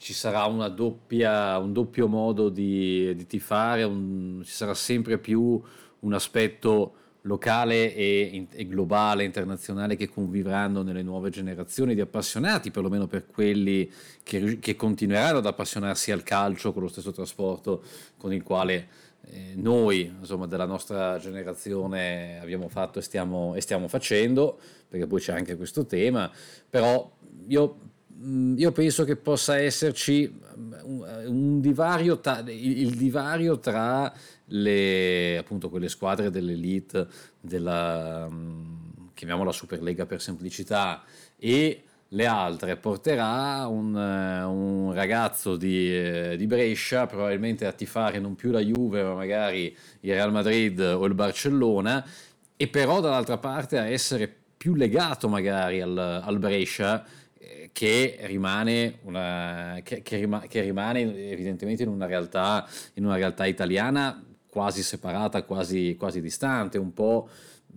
[0.00, 5.60] ci sarà doppia, un doppio modo di, di tifare, un, ci sarà sempre più
[6.00, 13.06] un aspetto locale e, e, globale, internazionale che convivranno nelle nuove generazioni di appassionati, perlomeno
[13.06, 17.82] per quelli che, che continueranno ad appassionarsi al calcio con lo stesso trasporto
[18.16, 18.88] con il quale
[19.26, 24.58] eh, noi, insomma, della nostra generazione abbiamo fatto e stiamo, e stiamo facendo,
[24.88, 26.32] perché poi c'è anche questo tema,
[26.70, 27.88] però io
[28.56, 30.30] io penso che possa esserci
[30.82, 34.12] un, un divario, ta, il, divario tra
[34.46, 37.06] le, appunto quelle squadre dell'elite
[37.40, 41.02] della mm, chiamiamola Superlega per semplicità
[41.38, 42.76] e le altre.
[42.76, 49.02] Porterà un, un ragazzo di, eh, di, Brescia probabilmente a tifare non più la Juve
[49.02, 52.04] ma magari il Real Madrid o il Barcellona
[52.56, 57.08] e però dall'altra parte a essere più legato magari al, al Brescia eh,
[57.72, 61.00] che rimane, una, che, che, rima, che rimane
[61.30, 67.28] evidentemente in una realtà, in una realtà italiana quasi separata, quasi, quasi distante, un po'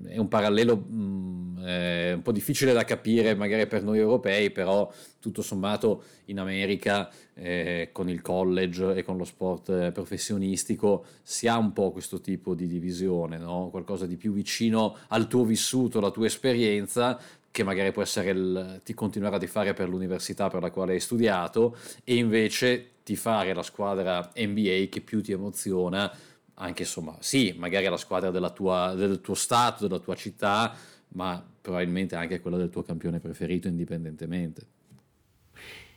[0.05, 4.91] è un parallelo mh, eh, un po' difficile da capire magari per noi europei, però
[5.19, 11.47] tutto sommato in America eh, con il college e con lo sport eh, professionistico si
[11.47, 13.69] ha un po' questo tipo di divisione, no?
[13.69, 17.19] qualcosa di più vicino al tuo vissuto, alla tua esperienza,
[17.53, 20.99] che magari può essere il, ti continuare a fare per l'università per la quale hai
[20.99, 26.11] studiato e invece ti fare la squadra NBA che più ti emoziona
[26.55, 30.75] anche insomma, sì, magari la squadra tua, del tuo stato, della tua città,
[31.09, 34.65] ma probabilmente anche quella del tuo campione preferito indipendentemente.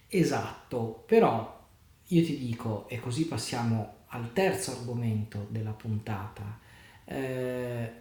[0.09, 1.69] Esatto, però
[2.09, 6.61] io ti dico, e così passiamo al terzo argomento della puntata,
[7.07, 7.93] eh,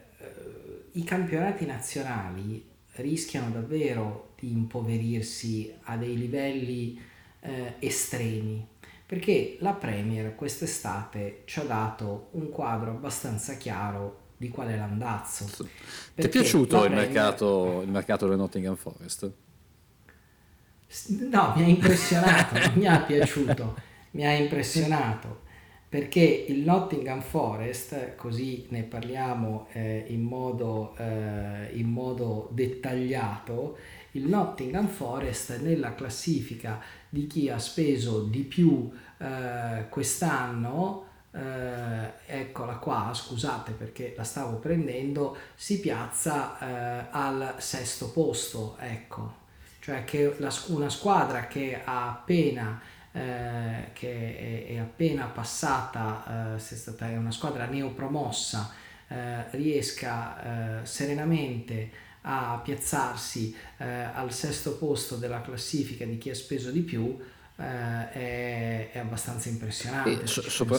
[0.91, 6.99] i campionati nazionali rischiano davvero di impoverirsi a dei livelli
[7.41, 8.73] eh, estremi
[9.05, 15.45] perché la Premier quest'estate ci ha dato un quadro abbastanza chiaro di qual è l'andazzo.
[15.45, 17.05] Ti è piaciuto il, Premier...
[17.05, 19.31] mercato, il mercato del Nottingham Forest?
[21.07, 23.75] No, mi ha impressionato, mi ha piaciuto,
[24.11, 25.43] mi ha impressionato
[25.87, 33.77] perché il Nottingham Forest, così ne parliamo eh, in, modo, eh, in modo dettagliato,
[34.11, 42.75] il Nottingham Forest nella classifica di chi ha speso di più eh, quest'anno, eh, eccola
[42.75, 49.43] qua, scusate perché la stavo prendendo, si piazza eh, al sesto posto, ecco,
[49.79, 52.81] cioè che la, una squadra che ha appena
[53.15, 58.73] eh, che è, è, appena passata, eh, se è stata una squadra neopromossa,
[59.07, 66.35] eh, riesca eh, serenamente a piazzarsi eh, al sesto posto della classifica di chi ha
[66.35, 67.17] speso di più
[67.55, 70.27] è, è, abbastanza impressionante.
[70.27, 70.77] So, sopra,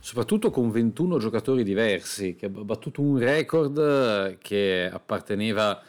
[0.00, 5.80] soprattutto con 21 giocatori diversi, che ha battuto un record che apparteneva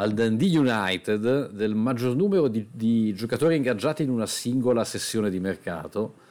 [0.00, 5.40] al Dundee United del maggior numero di, di giocatori ingaggiati in una singola sessione di
[5.40, 6.26] mercato.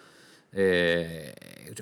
[0.49, 1.33] Eh,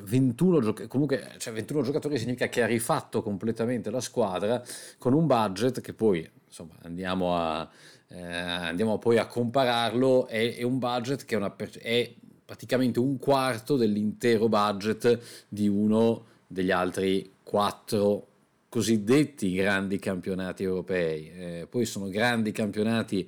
[0.04, 4.64] 21, gioc- comunque, cioè 21 giocatori significa che ha rifatto completamente la squadra
[4.98, 7.70] con un budget che poi insomma, andiamo, a,
[8.08, 10.28] eh, andiamo poi a compararlo.
[10.28, 16.26] È, è un budget che è, una, è praticamente un quarto dell'intero budget di uno
[16.48, 18.28] degli altri quattro
[18.76, 21.32] cosiddetti grandi campionati europei.
[21.32, 23.26] Eh, poi sono grandi campionati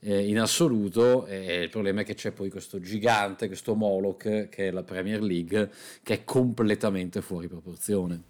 [0.00, 4.68] eh, in assoluto e il problema è che c'è poi questo gigante, questo Moloch che
[4.68, 5.70] è la Premier League,
[6.02, 8.20] che è completamente fuori proporzione.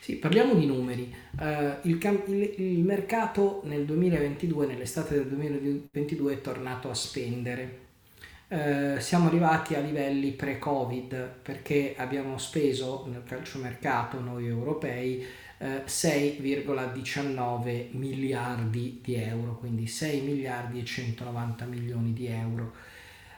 [0.00, 1.14] Sì, parliamo di numeri.
[1.38, 7.84] Uh, il, cam- il, il, mercato nel 2022, nell'estate del 2022, è tornato a spendere.
[8.48, 17.88] eh, siamo arrivati a livelli pre-Covid perché abbiamo speso nel calciomercato noi europei eh, 6,19
[17.92, 22.74] miliardi di euro, quindi 6 miliardi e 190 milioni di euro.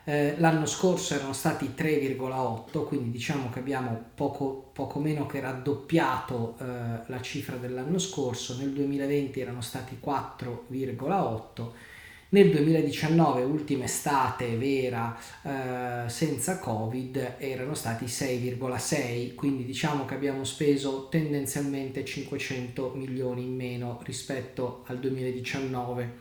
[0.04, 6.56] Eh, l'anno scorso erano stati 3,8, quindi diciamo che abbiamo poco, poco meno che raddoppiato
[6.58, 6.64] eh,
[7.06, 11.87] la cifra dell'anno scorso, nel 2020 erano stati 4,8
[12.30, 20.44] nel 2019, ultima estate vera eh, senza Covid, erano stati 6,6, quindi diciamo che abbiamo
[20.44, 26.12] speso tendenzialmente 500 milioni in meno rispetto al 2019,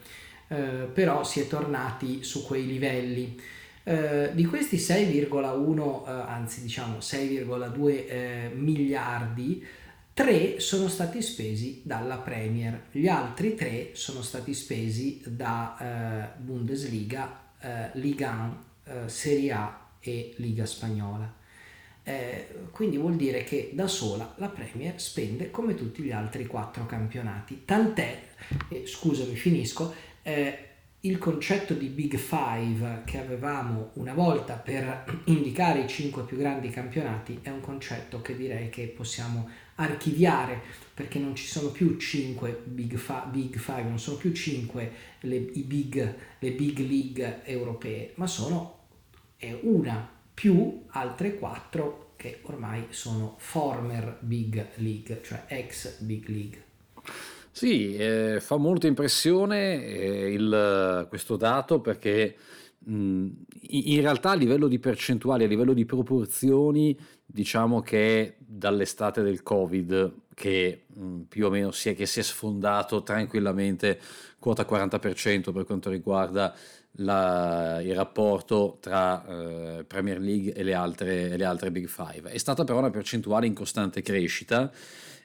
[0.47, 0.55] eh,
[0.93, 3.39] però si è tornati su quei livelli.
[3.87, 9.65] Uh, di questi 6,1, uh, eh, anzi diciamo 6,2 uh, miliardi,
[10.17, 15.77] 3 sono stati spesi dalla Premier, gli altri 3 sono stati spesi da
[16.33, 21.31] eh, Bundesliga, eh, Liga 1, eh, Serie A e Liga Spagnola.
[22.01, 26.87] Eh, quindi vuol dire che da sola la Premier spende come tutti gli altri quattro
[26.87, 27.61] campionati.
[27.63, 28.19] Tant'è,
[28.85, 30.66] scusami, finisco, eh,
[31.07, 36.69] il concetto di Big Five che avevamo una volta per indicare i cinque più grandi
[36.69, 40.61] campionati è un concetto che direi che possiamo archiviare
[40.93, 44.91] perché non ci sono più 5 big, fa- big five, non sono più 5
[45.21, 48.85] le, i big, le big league europee, ma sono
[49.61, 56.66] una più altre 4 che ormai sono former big league, cioè ex big league.
[57.57, 62.35] Sì, eh, fa molta impressione eh, il, questo dato perché
[62.77, 63.27] mh,
[63.69, 70.13] in realtà a livello di percentuali, a livello di proporzioni, diciamo che dall'estate del Covid
[70.35, 73.99] che mh, più o meno si è, che si è sfondato tranquillamente
[74.37, 76.53] quota 40% per quanto riguarda
[76.97, 82.29] la, il rapporto tra eh, Premier League e le, altre, e le altre Big Five.
[82.29, 84.71] È stata però una percentuale in costante crescita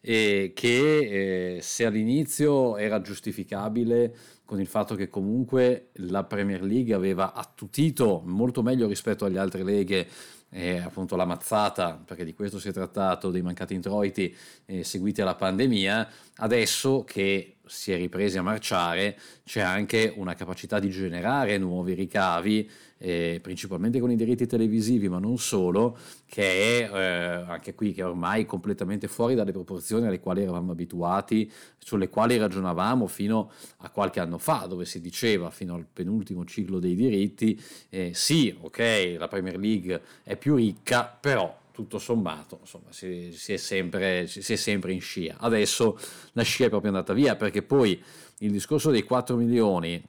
[0.04, 6.92] e che eh, se all'inizio era giustificabile con il fatto che comunque la Premier League
[6.92, 10.06] aveva attutito molto meglio rispetto alle altre leghe
[10.50, 14.34] eh, appunto la mazzata, perché di questo si è trattato, dei mancati introiti
[14.66, 20.78] eh, seguiti alla pandemia, adesso che si è ripresi a marciare c'è anche una capacità
[20.78, 26.90] di generare nuovi ricavi eh, principalmente con i diritti televisivi, ma non solo, che è
[26.92, 32.08] eh, anche qui che è ormai completamente fuori dalle proporzioni alle quali eravamo abituati, sulle
[32.08, 36.94] quali ragionavamo fino a qualche anno fa, dove si diceva fino al penultimo ciclo dei
[36.94, 43.32] diritti, eh, sì, ok, la Premier League è più ricca, però tutto sommato insomma, si,
[43.32, 45.36] si, è sempre, si, è sempre, in scia.
[45.38, 45.98] Adesso
[46.32, 48.02] la scia è proprio andata via perché poi
[48.38, 50.02] il discorso dei 4 milioni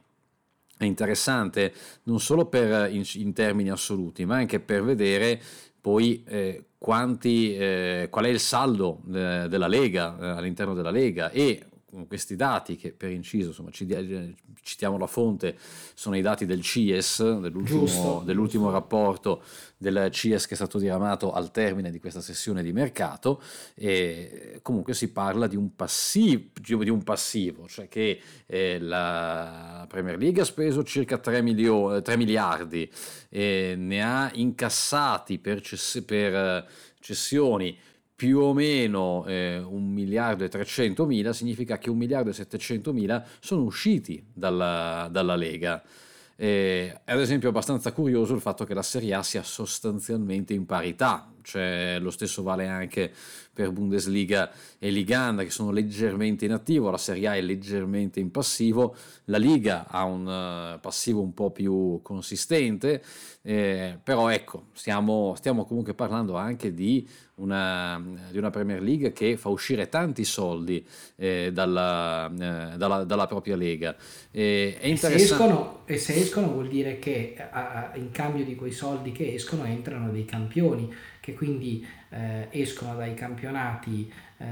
[0.77, 5.41] è interessante non solo per, in, in, termini assoluti, ma anche per vedere
[5.79, 11.29] poi eh, quanti, eh, qual è il saldo eh, della Lega eh, all'interno della Lega
[11.31, 11.65] e
[12.08, 15.58] questi dati che per inciso insomma, citiamo la fonte
[15.93, 18.79] sono i dati del CIES dell'ultimo, giusto, dell'ultimo giusto.
[18.79, 19.43] rapporto
[19.77, 23.41] del CIES che è stato diramato al termine di questa sessione di mercato
[23.75, 30.17] e comunque si parla di un passivo, di un passivo cioè che eh, la Premier
[30.17, 32.89] League ha speso circa 3, milio- 3 miliardi
[33.29, 36.65] e ne ha incassati per, cess- per eh,
[36.99, 37.77] cessioni
[38.15, 42.93] più o meno eh, 1 miliardo e 300 mila, significa che 1 miliardo e 700
[42.93, 45.84] mila sono usciti dalla, dalla Lega.
[46.36, 50.65] Eh, è ad esempio abbastanza curioso il fatto che la Serie A sia sostanzialmente in
[50.65, 53.12] parità, cioè lo stesso vale anche
[53.53, 58.32] per Bundesliga e Liganda che sono leggermente in attivo, la Serie A è leggermente in
[58.32, 63.03] passivo, la Liga ha un uh, passivo un po' più consistente,
[63.43, 68.01] eh, però ecco, stiamo, stiamo comunque parlando anche di una,
[68.32, 73.56] di una, Premier League che fa uscire tanti soldi eh, dalla, eh, dalla, dalla, propria
[73.56, 73.95] lega.
[74.32, 78.71] E, e se, escono, e se escono vuol dire che a, in cambio di quei
[78.71, 84.45] soldi che escono entrano dei campioni che quindi eh, escono dai campionati, eh,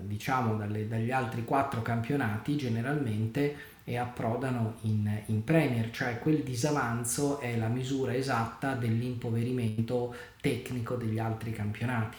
[0.00, 3.54] diciamo dalle, dagli altri quattro campionati generalmente
[3.84, 11.20] e approdano in, in, Premier, cioè quel disavanzo è la misura esatta dell'impoverimento tecnico degli
[11.20, 12.16] altri campionati.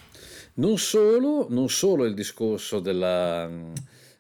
[0.54, 3.50] Non solo, non solo il discorso della,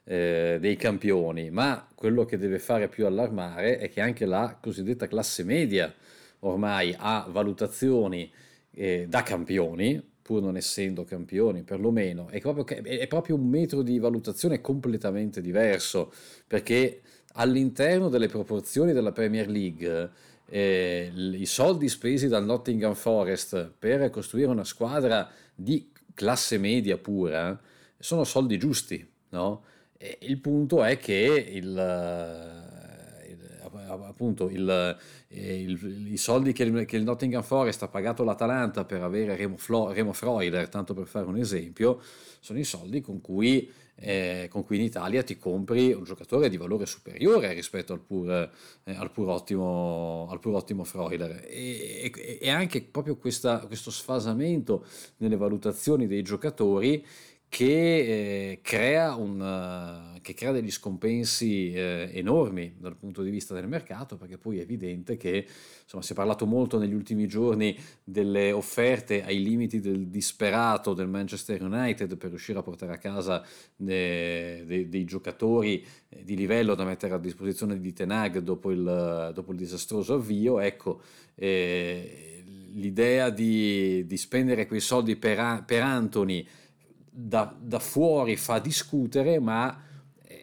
[0.03, 5.07] eh, dei campioni, ma quello che deve fare più allarmare è che anche la cosiddetta
[5.07, 5.93] classe media
[6.39, 8.29] ormai ha valutazioni
[8.74, 13.99] eh, da campioni, pur non essendo campioni perlomeno, è proprio, è proprio un metro di
[13.99, 16.11] valutazione completamente diverso,
[16.47, 17.01] perché
[17.34, 20.09] all'interno delle proporzioni della Premier League
[20.45, 27.59] eh, i soldi spesi dal Nottingham Forest per costruire una squadra di classe media pura
[27.97, 29.63] sono soldi giusti, no?
[30.19, 31.76] Il punto è che il,
[33.91, 34.97] appunto il,
[35.29, 39.57] il, i soldi che il, che il, Nottingham Forest ha pagato l'Atalanta per avere Remo,
[39.57, 42.01] Flo, Remo Freuler, tanto per fare un esempio,
[42.39, 46.57] sono i soldi con cui, eh, con cui, in Italia ti compri un giocatore di
[46.57, 51.45] valore superiore rispetto al pur, eh, al pur, ottimo, al pur ottimo Freuler.
[51.47, 54.85] E, e, e anche proprio questa, questo sfasamento
[55.17, 57.05] nelle valutazioni dei giocatori
[57.51, 57.65] che,
[58.51, 59.41] eh, crea un,
[60.15, 64.59] uh, che, crea degli scompensi eh, enormi dal punto di vista del mercato, perché poi
[64.59, 65.45] è evidente che
[65.83, 71.09] insomma, si è parlato molto negli ultimi giorni delle offerte ai limiti del disperato del
[71.09, 73.45] Manchester United per riuscire a portare a casa
[73.75, 79.31] de, de, dei giocatori eh, di livello da mettere a disposizione di Tenag dopo il,
[79.33, 80.61] dopo il disastroso avvio.
[80.61, 81.01] Ecco,
[81.35, 82.43] eh,
[82.75, 86.47] l'idea di, di, spendere quei soldi per, per Anthony
[87.12, 89.84] da, da fuori fa discutere, ma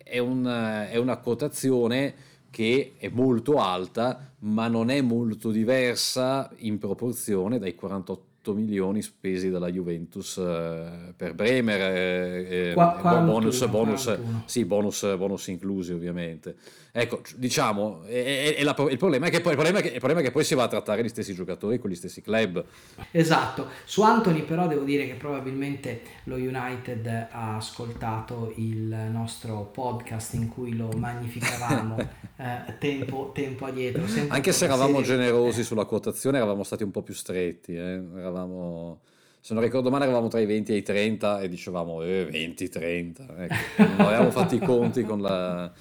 [0.05, 0.45] è, un,
[0.91, 2.14] è una quotazione
[2.51, 9.51] che è molto alta, ma non è molto diversa in proporzione dai 48 milioni spesi
[9.51, 16.57] dalla Juventus eh, per Bremer, eh, Qua, bonus, bonus, sì, bonus, bonus inclusi ovviamente.
[17.01, 20.32] Ecco, diciamo, è, è la, il, problema poi, il, problema che, il, problema è che
[20.32, 22.64] poi, si va a trattare gli stessi giocatori con gli stessi club.
[23.12, 30.34] Esatto, su Anthony però devo dire che probabilmente lo United ha ascoltato il nostro podcast
[30.34, 31.96] in cui lo magnificavamo
[32.36, 34.03] eh, tempo, tempo addietro.
[34.26, 35.05] Anche se eravamo serie...
[35.05, 38.03] generosi sulla quotazione, eravamo stati un po' più stretti, eh?
[38.16, 39.03] eravamo
[39.40, 43.38] se non ricordo male eravamo tra i 20 e i 30 e dicevamo eh, 20-30
[43.38, 43.82] ecco.
[43.96, 45.72] non avevamo fatto i conti con la,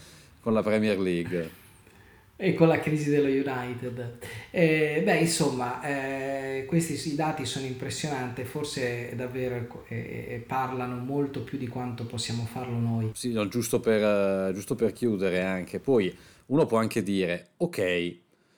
[0.48, 1.50] con la Premier League.
[2.40, 4.20] E con la crisi dello United.
[4.52, 11.68] Eh, beh, insomma, eh, questi dati sono impressionanti, forse davvero eh, parlano molto più di
[11.68, 13.10] quanto possiamo farlo noi.
[13.16, 15.80] Sì, no, giusto, per, giusto per chiudere anche.
[15.80, 18.16] Poi uno può anche dire, ok,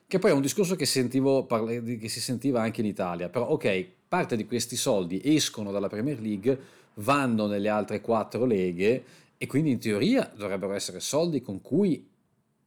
[0.08, 3.86] che poi è un discorso che, sentivo, che si sentiva anche in Italia, però ok,
[4.10, 6.60] parte di questi soldi escono dalla Premier League,
[6.96, 9.04] vanno nelle altre quattro leghe
[9.42, 12.06] e quindi in teoria dovrebbero essere soldi con cui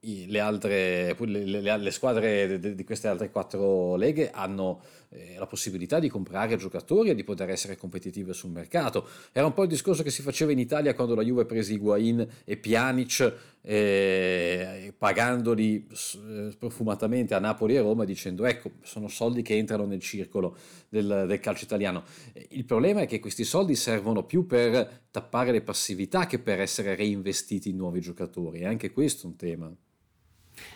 [0.00, 4.82] le, altre, le, le, le squadre di queste altre quattro leghe hanno
[5.12, 9.06] eh, la possibilità di comprare giocatori e di poter essere competitive sul mercato.
[9.32, 12.26] Era un po' il discorso che si faceva in Italia quando la Juve prese Higuain
[12.44, 19.56] e Pjanic eh, pagandoli eh, profumatamente a Napoli e Roma dicendo ecco sono soldi che
[19.56, 20.56] entrano nel circolo
[20.88, 22.04] del, del calcio italiano.
[22.48, 26.94] Il problema è che questi soldi servono più per tappare le passività che per essere
[26.94, 28.60] reinvestiti in nuovi giocatori.
[28.60, 29.76] E anche questo è un tema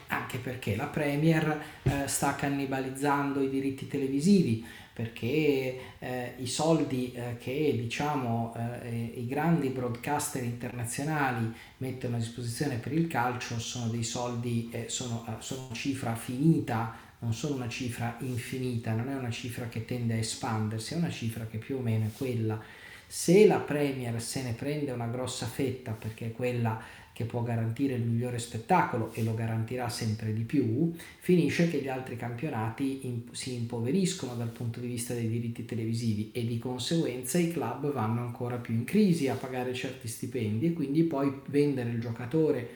[0.09, 4.65] anche perché la Premier eh, sta cannibalizzando i diritti televisivi
[4.97, 12.77] perché eh, i soldi eh, che diciamo eh, i grandi broadcaster internazionali mettono a disposizione
[12.77, 17.57] per il calcio sono dei soldi eh, sono, eh, sono una cifra finita non sono
[17.57, 21.59] una cifra infinita non è una cifra che tende a espandersi è una cifra che
[21.59, 22.59] più o meno è quella
[23.07, 26.81] se la Premier se ne prende una grossa fetta perché è quella
[27.17, 31.89] che può garantire il migliore spettacolo e lo garantirà sempre di più, finisce che gli
[31.89, 37.39] altri campionati in, si impoveriscono dal punto di vista dei diritti televisivi e di conseguenza
[37.39, 41.89] i club vanno ancora più in crisi a pagare certi stipendi e quindi poi vendere
[41.89, 42.69] il giocatore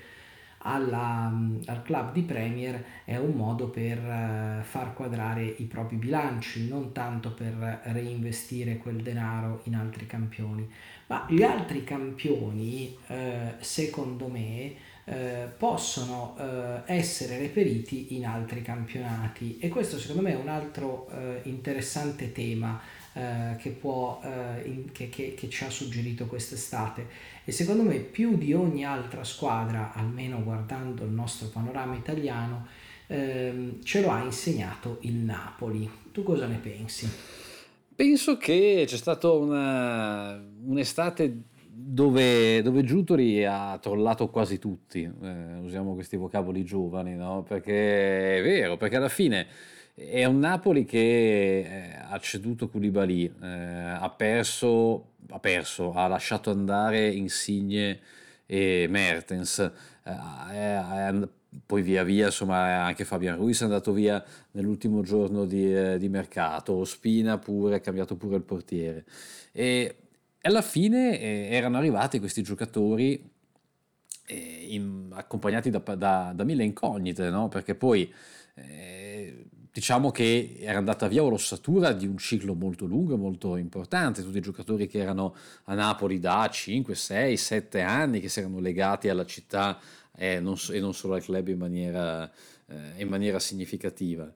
[0.62, 1.32] alla,
[1.66, 6.92] al club di Premier è un modo per uh, far quadrare i propri bilanci, non
[6.92, 10.68] tanto per reinvestire quel denaro in altri campioni.
[11.06, 19.58] Ma gli altri campioni, eh, secondo me, eh, possono eh, essere reperiti in altri campionati
[19.58, 22.80] e questo secondo me è un altro eh, interessante tema
[23.12, 27.06] eh, che, può, eh, in, che, che, che, ci ha suggerito quest'estate
[27.44, 32.66] e secondo me più di ogni altra squadra, almeno guardando il nostro panorama italiano,
[33.08, 35.88] ehm, ce lo ha insegnato il Napoli.
[36.12, 37.08] Tu cosa ne pensi?
[37.94, 46.16] Penso che c'è stata un'estate dove, dove Giutori ha trollato quasi tutti, eh, usiamo questi
[46.16, 47.42] vocaboli giovani, no?
[47.42, 49.46] perché è vero, perché alla fine
[50.08, 56.50] è un Napoli che eh, ha ceduto Koulibaly, eh, ha perso, ha perso, ha lasciato
[56.50, 58.00] andare Insigne
[58.46, 59.58] e Mertens,
[60.04, 61.28] eh,
[61.66, 66.08] poi via via insomma anche Fabian Ruiz è andato via nell'ultimo giorno di, eh, di
[66.08, 66.84] mercato.
[66.84, 69.04] Spina pure ha cambiato pure il portiere.
[69.52, 69.96] E
[70.42, 73.30] alla fine eh, erano arrivati questi giocatori
[74.26, 77.48] eh, in, accompagnati da, da, da, mille incognite no?
[77.48, 78.12] perché poi
[78.54, 79.09] eh,
[79.72, 84.38] diciamo che era andata via l'ossatura di un ciclo molto lungo e molto importante, tutti
[84.38, 89.08] i giocatori che erano a Napoli da 5, 6, 7 anni, che si erano legati
[89.08, 89.78] alla città
[90.16, 92.30] eh, non e non solo al club in maniera,
[92.66, 94.32] eh, in maniera significativa.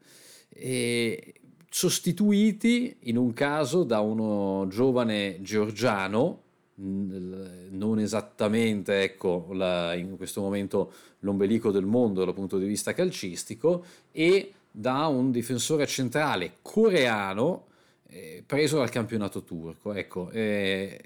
[0.49, 1.35] E
[1.69, 6.43] sostituiti in un caso da uno giovane georgiano,
[6.77, 13.85] non esattamente ecco, la, in questo momento l'ombelico del mondo dal punto di vista calcistico,
[14.13, 17.67] e da un difensore centrale coreano
[18.09, 19.93] eh, preso dal campionato turco.
[19.93, 21.01] Ecco, eh,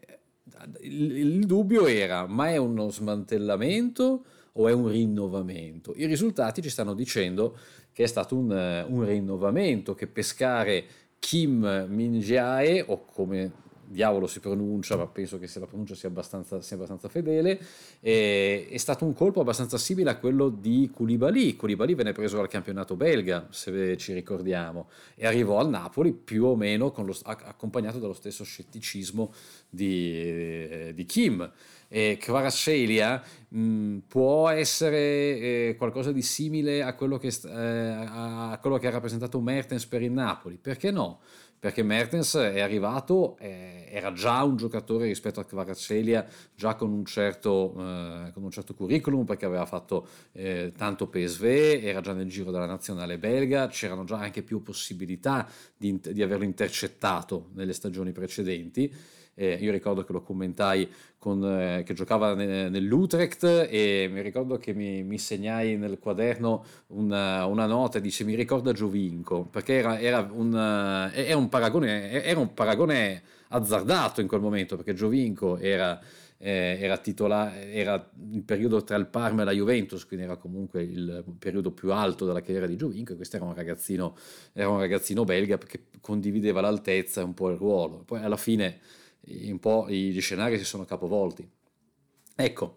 [0.81, 5.93] il, il, dubbio era, ma è uno smantellamento o è un rinnovamento?
[5.97, 7.59] I risultati ci stanno dicendo
[7.93, 8.51] che è stato un,
[8.89, 10.85] un rinnovamento, che pescare
[11.19, 13.53] Kim Min-jae, o come
[13.91, 17.59] diavolo si pronuncia, ma penso che se la pronuncia sia abbastanza, sia abbastanza fedele,
[18.01, 21.57] è, è stato un colpo abbastanza simile a quello di Koulibaly.
[21.57, 26.57] Koulibaly venne preso dal campionato belga, se ci ricordiamo, e arrivò al Napoli più o
[26.57, 29.33] meno lo, accompagnato dallo stesso scetticismo
[29.69, 31.51] di, di Kim.
[31.91, 38.77] E Kvaratskhelia mh, può essere eh, qualcosa di simile a quello, che, eh, a quello
[38.77, 41.21] che ha rappresentato Mertens per il Napoli, perché no?
[41.59, 47.05] Perché Mertens è arrivato, eh, era già un giocatore rispetto a Kvaratskhelia, già con un,
[47.05, 52.29] certo, eh, con un certo curriculum, perché aveva fatto eh, tanto PSV, era già nel
[52.29, 58.13] giro della nazionale belga, c'erano già anche più possibilità di, di averlo intercettato nelle stagioni
[58.13, 64.21] precedenti eh, io ricordo che lo commentai con, eh, che giocava ne, nell'Utrecht e mi
[64.21, 69.75] ricordo che mi, mi segnai nel quaderno una, una, nota dice mi ricorda Giovinco perché
[69.75, 70.53] era, era, un,
[71.15, 76.01] eh, era, un paragone, era un paragone azzardato in quel momento perché Giovinco era
[76.39, 80.83] eh, era, titola- era il periodo tra il Parma e la Juventus, quindi era comunque
[80.83, 84.17] il periodo più alto della carriera di Giovinco e questo era un ragazzino,
[84.53, 88.05] era un ragazzino belga che condivideva l'altezza e un po' il ruolo.
[88.05, 88.79] Poi alla fine
[89.51, 91.49] un po' gli scenari si sono capovolti.
[92.35, 92.77] Ecco,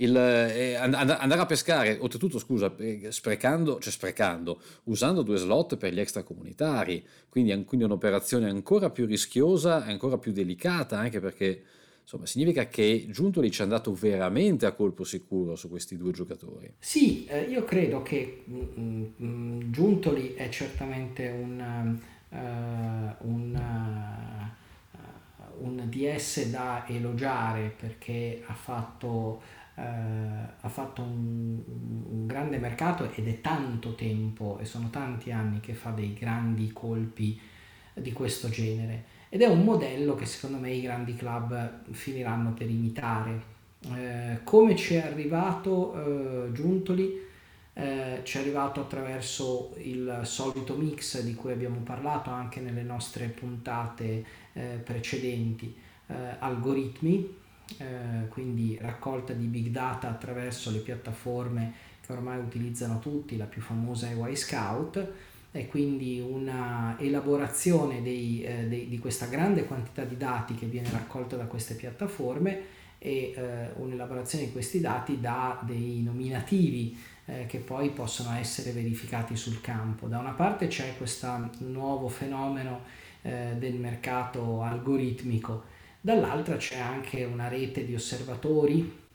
[0.00, 5.92] il, eh, andare a pescare, oltretutto scusa, eh, sprecando, cioè sprecando, usando due slot per
[5.92, 11.62] gli extracomunitari, quindi, quindi un'operazione ancora più rischiosa, ancora più delicata, anche perché
[12.02, 16.72] insomma, significa che Giuntoli ci è andato veramente a colpo sicuro su questi due giocatori.
[16.78, 21.98] Sì, eh, io credo che mh, mm, mh, mm, Giuntoli è certamente un,
[22.30, 24.37] uh, un uh,
[25.60, 29.42] un DS da elogiare perché ha fatto,
[29.74, 31.60] eh, ha fatto un,
[32.10, 36.72] un, grande mercato ed è tanto tempo e sono tanti anni che fa dei grandi
[36.72, 37.40] colpi
[37.94, 42.68] di questo genere ed è un modello che secondo me i grandi club finiranno per
[42.68, 43.56] imitare.
[43.94, 47.26] Eh, come ci è arrivato eh, Giuntoli?
[47.80, 53.26] Eh, ci è arrivato attraverso il solito mix di cui abbiamo parlato anche nelle nostre
[53.26, 55.72] puntate eh, precedenti,
[56.08, 57.36] eh, algoritmi,
[57.76, 61.72] eh, quindi raccolta di big data attraverso le piattaforme
[62.04, 65.12] che ormai utilizzano tutti, la più famosa è Y-Scout,
[65.52, 70.90] e quindi una elaborazione dei, eh, dei, di questa grande quantità di dati che viene
[70.90, 76.98] raccolta da queste piattaforme e un'elaborazione di questi dati da dei nominativi
[77.28, 80.06] eh, che poi possono essere verificati sul campo.
[80.06, 82.80] Da una parte c'è questo nuovo fenomeno
[83.22, 85.64] eh, del mercato algoritmico,
[86.00, 89.06] dall'altra c'è anche una rete di osservatori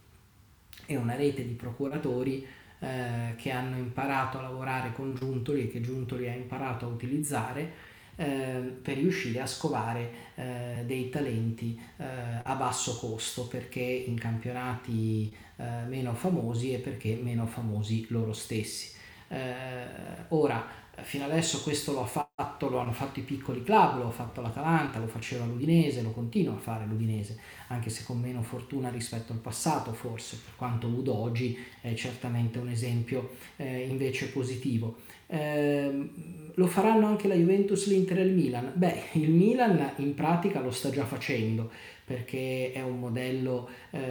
[0.85, 2.45] e una rete di procuratori
[2.79, 7.91] eh, che hanno imparato a lavorare con Giuntoli e che Giuntoli ha imparato a utilizzare
[8.15, 12.05] eh, per riuscire a scovare eh, dei talenti eh,
[12.43, 15.33] a basso costo perché in campionati
[15.63, 18.91] eh, meno famosi e perché meno famosi loro stessi.
[19.29, 19.85] Eh,
[20.29, 20.67] ora,
[21.01, 24.41] fino adesso questo lo, ha fatto, lo hanno fatto i piccoli club, lo ha fatto
[24.41, 29.31] l'Atalanta, lo faceva l'Udinese, lo continua a fare l'Udinese, anche se con meno fortuna rispetto
[29.31, 34.97] al passato forse, per quanto Udo oggi è certamente un esempio eh, invece positivo.
[35.27, 36.09] Eh,
[36.53, 38.71] lo faranno anche la Juventus, l'Inter e il Milan?
[38.75, 41.71] Beh, il Milan in pratica lo sta già facendo
[42.13, 44.01] perché è un modello eh,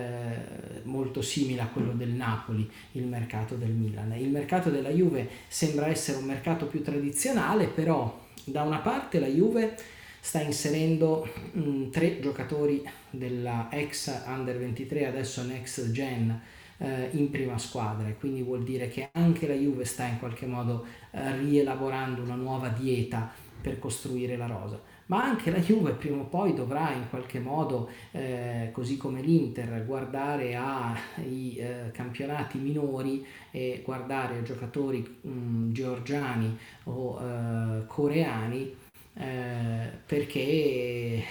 [0.82, 4.12] molto simile a quello del Napoli, il mercato del Milan.
[4.18, 9.28] Il mercato della Juve sembra essere un mercato più tradizionale, però da una parte la
[9.28, 9.76] Juve
[10.18, 16.40] sta inserendo mh, mm, tre giocatori della ex under 23, adesso next gen
[16.78, 20.46] eh, in prima squadra e quindi vuol dire che anche la Juve sta in qualche
[20.46, 23.30] modo eh, rielaborando una nuova dieta
[23.60, 27.90] per costruire la rosa ma anche la Juve prima o poi dovrà in qualche modo,
[28.12, 35.72] eh, così come l'Inter, guardare ai eh, campionati minori e guardare a giocatori mh, mm,
[35.72, 38.74] georgiani o eh, coreani
[39.12, 41.22] eh, perché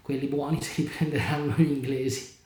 [0.00, 2.36] quelli buoni si riprenderanno gli inglesi.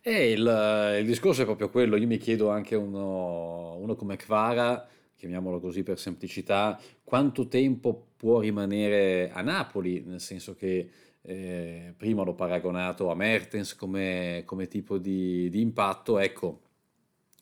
[0.00, 4.88] E il, il, discorso è proprio quello, io mi chiedo anche uno, uno come Kvara,
[5.14, 10.90] chiamiamolo così per semplicità, quanto tempo può rimanere a Napoli, nel senso che
[11.22, 16.60] eh, prima l'ho paragonato a Mertens come, come tipo di, di, impatto, ecco,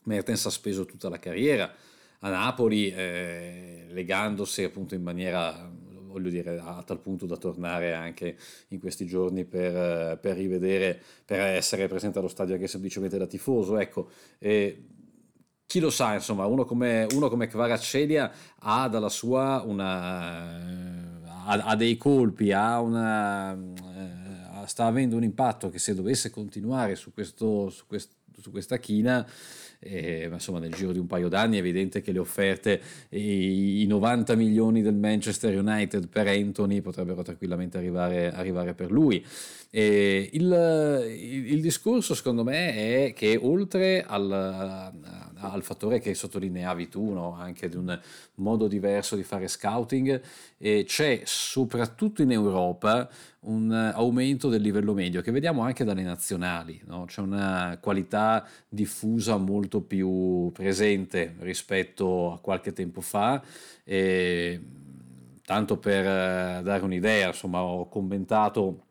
[0.04, 1.74] Mertens ha speso tutta la carriera
[2.20, 5.72] a Napoli, eh, legandosi appunto in maniera
[6.16, 8.36] voglio dire, a tal punto da tornare anche
[8.68, 13.78] in questi giorni per, per rivedere, per essere presente allo stadio anche semplicemente da tifoso.
[13.78, 14.82] Ecco, eh,
[15.66, 20.56] chi lo sa, insomma, uno come, uno come Kvaratskhelia ha dalla sua una...
[21.44, 23.52] ha, ha dei colpi, ha una...
[23.52, 28.10] Eh, sta avendo un impatto che se dovesse continuare su, questo, su, quest,
[28.40, 29.26] su questa china
[29.80, 33.86] eh, insomma nel giro di un paio d'anni è evidente che le offerte, i, i
[33.86, 39.24] 90 milioni del Manchester United per Anthony potrebbero tranquillamente arrivare, arrivare per lui.
[39.70, 44.92] E il, il, il, discorso secondo me è che oltre al,
[45.38, 47.34] al fattore che sottolineavi tu, no?
[47.34, 47.98] anche di un
[48.36, 50.20] modo diverso di fare scouting,
[50.58, 53.08] eh, c'è soprattutto in Europa
[53.46, 57.04] un aumento del livello medio che vediamo anche dalle nazionali, no?
[57.06, 63.42] c'è una qualità diffusa molto più presente rispetto a qualche tempo fa.
[63.84, 64.60] E,
[65.44, 68.84] tanto per eh, dare un'idea, insomma, ho commentato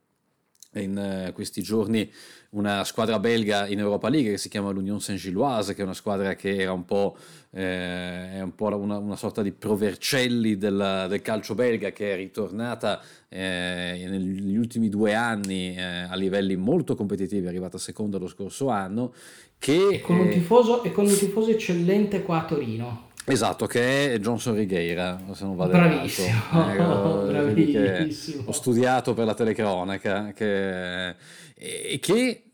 [0.73, 2.09] in eh, questi giorni
[2.55, 6.35] una squadra belga in Europa League che si chiama l'Union Saint-Gilloise, che è una squadra
[6.35, 7.17] che era un po',
[7.51, 13.01] eh, un po una, una, sorta di provercelli del, del, calcio belga, che è ritornata
[13.27, 18.69] eh, negli ultimi due anni eh, a livelli molto competitivi, è arrivata seconda lo scorso
[18.69, 19.13] anno.
[19.57, 23.09] Che, e, con un tifoso, e con un tifoso eccellente qua a Torino.
[23.27, 26.29] Esatto, che è Johnson Righeira, se non vado Bravissimo,
[26.71, 28.43] ecco, Bravissimo.
[28.45, 31.15] Ho studiato per la telecronaca che,
[31.55, 32.44] e che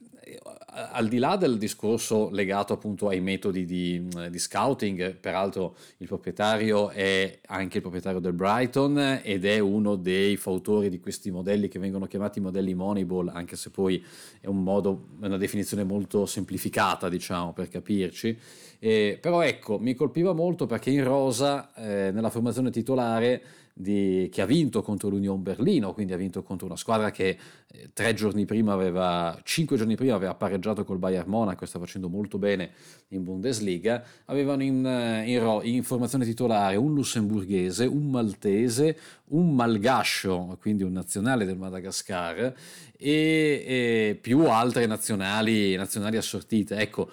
[0.74, 6.90] al di là del discorso legato appunto ai metodi di, di, scouting, peraltro il proprietario
[6.90, 11.78] è anche il proprietario del Brighton ed è uno dei fautori di questi modelli che
[11.78, 14.04] vengono chiamati modelli Moneyball, anche se poi
[14.40, 18.38] è un modo, una definizione molto semplificata, diciamo, per capirci.
[18.80, 23.44] Eh, però ecco, mi colpiva molto perché in rosa, eh, nella formazione titolare,
[23.74, 27.90] di, che ha vinto contro l'Union Berlino, quindi ha vinto contro una squadra che eh,
[27.94, 32.10] tre giorni prima aveva, cinque giorni prima aveva pareggiato col Bayern Monaco e sta facendo
[32.10, 32.72] molto bene
[33.10, 38.98] in Bundesliga, avevano in, eh, in, in formazione titolare un lussemburghese, un maltese,
[39.30, 42.54] un malgascio, quindi un nazionale del Madagascar,
[42.98, 46.78] e, e più altre nazionali, nazionali assortite.
[46.78, 47.10] Ecco,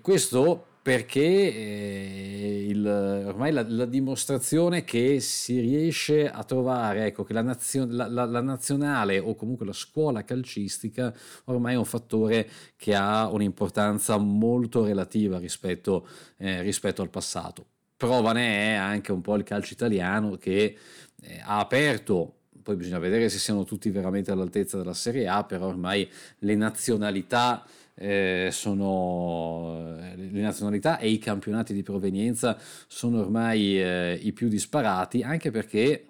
[0.00, 7.32] questo perché eh, il, ormai la, la, dimostrazione che si riesce a trovare, ecco, che
[7.32, 11.14] la, nazio, la, la, nazionale o comunque la scuola calcistica
[11.44, 16.06] ormai è un fattore che ha un'importanza molto relativa rispetto,
[16.38, 17.66] eh, rispetto al passato.
[17.96, 20.76] Prova ne è anche un po' il calcio italiano che
[21.22, 25.66] eh, ha aperto poi bisogna vedere se siano tutti veramente all'altezza della Serie A, però
[25.66, 26.08] ormai
[26.38, 34.32] le nazionalità eh, sono le nazionalità e i campionati di provenienza sono ormai eh, i
[34.32, 36.06] più disparati, anche perché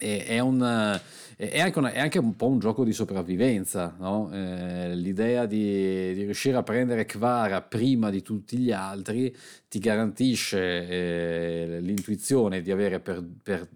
[0.00, 0.98] è, un,
[1.36, 3.94] è, anche una, è, anche un po' un gioco di sopravvivenza.
[3.98, 4.30] No?
[4.32, 9.34] Eh, l'idea di, di, riuscire a prendere Kvara prima di tutti gli altri
[9.68, 13.68] ti garantisce eh, l'intuizione di avere per, per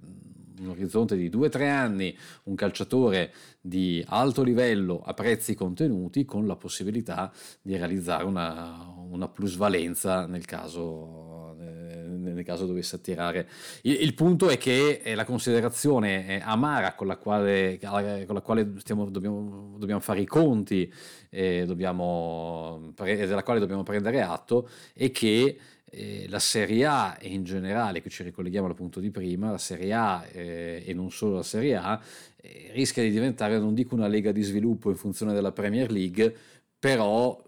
[0.60, 3.32] un orizzonte di 2-3 anni un calciatore
[3.66, 10.44] di alto livello a prezzi contenuti con la possibilità di realizzare una, una plusvalenza nel
[10.44, 13.48] caso, nel caso dovesse attirare.
[13.80, 19.08] Il, il, punto è che la considerazione amara con la quale, con la quale stiamo,
[19.08, 20.92] dobbiamo, dobbiamo, fare i conti
[21.30, 25.56] e dobbiamo, della quale dobbiamo prendere atto è che
[25.94, 29.58] eh, la Serie A e in generale, qui ci ricolleghiamo al punto di prima, la
[29.58, 32.00] Serie A eh, e non solo la Serie A
[32.33, 32.33] eh,
[32.72, 36.34] rischia di diventare, non dico una lega di sviluppo in funzione della Premier League,
[36.78, 37.40] però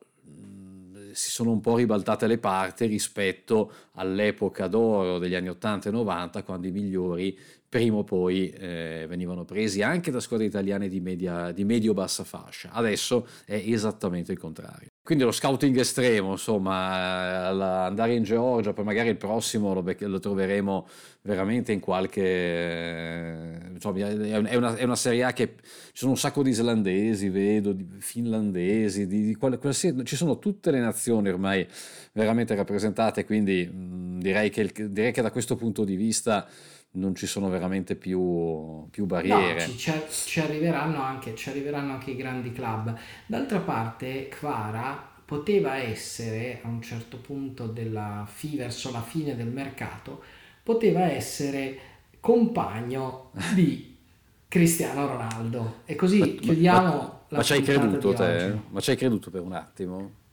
[1.17, 6.43] si sono un po' ribaltate le parti rispetto all'epoca d'oro degli anni 80 e 90,
[6.43, 7.39] quando i migliori
[7.69, 12.71] prima o poi eh, venivano presi anche da squadre italiane di, media, di medio-bassa fascia.
[12.71, 14.89] Adesso è esattamente il contrario.
[15.07, 17.47] Quindi lo scouting estremo, insomma,
[17.87, 20.89] andare in Georgia, poi magari il prossimo lo, lo troveremo
[21.23, 23.61] veramente in qualche...
[23.73, 27.71] Insomma, è, una, è, una, Serie A che ci sono un sacco di islandesi, vedo,
[27.71, 31.65] di finlandesi, di, di qualsiasi, ci sono tutte le nazioni ormai
[32.11, 36.49] veramente rappresentate, quindi mh, direi, che, direi che da questo punto di vista
[36.97, 39.67] non ci sono veramente più, più barriere.
[39.67, 39.93] No, ci,
[40.27, 42.95] ci, arriveranno anche, ci arriveranno anche i grandi club.
[43.27, 49.49] D'altra parte, Kvara poteva essere a un certo punto della fi, verso la fine del
[49.49, 50.23] mercato,
[50.63, 51.79] poteva essere
[52.21, 53.97] compagno di
[54.49, 55.83] Cristiano Ronaldo.
[55.85, 58.59] E così ma, chiudiamo ma, ma, ma ci hai creduto te?
[58.71, 60.25] Ma ci hai creduto per un attimo?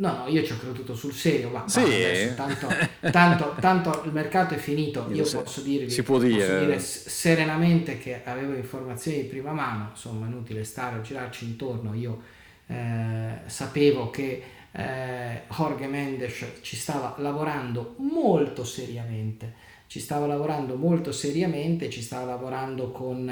[0.00, 1.80] No, no, io ci ho creduto sul serio, ma sì.
[1.80, 2.68] adesso, tanto,
[3.10, 6.46] tanto, tanto, il mercato è finito, io se, posso dirvi si può dire.
[6.46, 11.46] Posso dire serenamente che avevo informazioni di prima mano, insomma è inutile stare a girarci
[11.46, 12.22] intorno, io
[12.68, 19.54] eh, sapevo che eh, Jorge Mendes ci stava lavorando molto seriamente,
[19.88, 23.28] ci stava lavorando molto seriamente, ci stava lavorando con,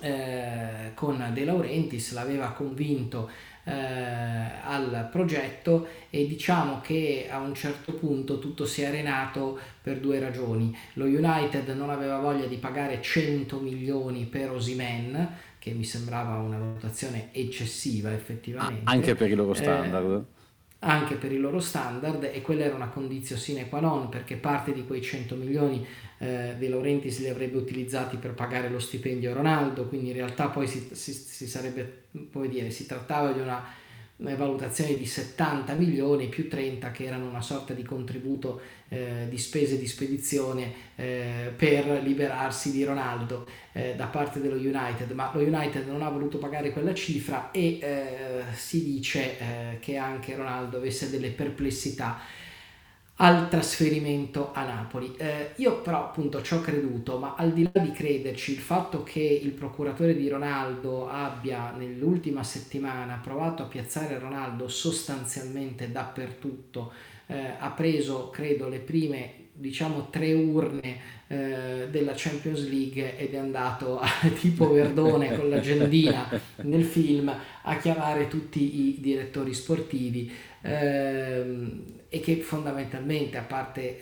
[0.00, 3.30] eh, con De Laurentiis, l'aveva convinto
[3.68, 3.72] eh,
[4.62, 10.20] al progetto e diciamo che a un certo punto tutto si è arenato per due
[10.20, 10.76] ragioni.
[10.94, 16.58] Lo United non aveva voglia di pagare 100 milioni per Osimen, che mi sembrava una
[16.58, 18.82] valutazione eccessiva effettivamente.
[18.84, 20.12] Anche per i loro eh, standard.
[20.12, 20.35] Eh,
[20.86, 24.72] anche per i loro standard e quella era una condizione sine qua non perché parte
[24.72, 25.84] di quei 100 milioni
[26.18, 30.48] eh, De Laurentiis li avrebbe utilizzati per pagare lo stipendio a Ronaldo quindi in realtà
[30.48, 33.62] poi si, si, si sarebbe come dire si trattava di una
[34.16, 39.78] valutazione di 70 milioni più 30 che erano una sorta di contributo eh, di spese
[39.78, 45.86] di spedizione eh, per liberarsi di Ronaldo eh, da parte dello United, ma lo United
[45.86, 51.10] non ha voluto pagare quella cifra e eh, si dice eh, che anche Ronaldo avesse
[51.10, 52.18] delle perplessità
[53.16, 55.14] al trasferimento a Napoli.
[55.16, 59.02] Eh, io però appunto ci ho creduto, ma al di là di crederci, il fatto
[59.02, 66.92] che il procuratore di Ronaldo abbia nell'ultima settimana provato a piazzare Ronaldo sostanzialmente dappertutto,
[67.26, 73.38] eh, ha preso credo le prime diciamo tre urne eh, della Champions League ed è
[73.38, 76.28] andato a, tipo Verdone con l'agendina
[76.62, 80.32] nel film a chiamare tutti i direttori sportivi
[80.62, 83.98] ehm, e che fondamentalmente a parte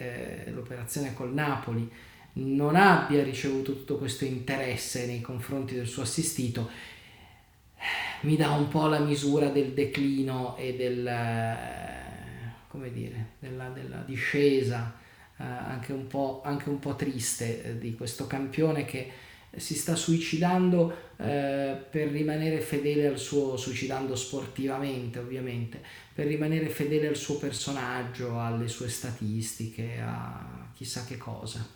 [0.47, 1.91] eh, l'operazione col Napoli
[2.37, 6.69] non abbia ricevuto tutto questo interesse nei confronti del suo assistito
[8.23, 11.57] mi dà un po' la misura del declino e del,
[12.69, 15.04] come dire, della, della discesa eh,
[15.45, 19.11] anche, un po', anche un po' triste eh, di questo campione che
[19.57, 25.81] si sta suicidando eh, per rimanere fedele al suo, suicidando sportivamente ovviamente,
[26.13, 31.67] per rimanere fedele al suo personaggio, alle sue statistiche, a chissà che cosa.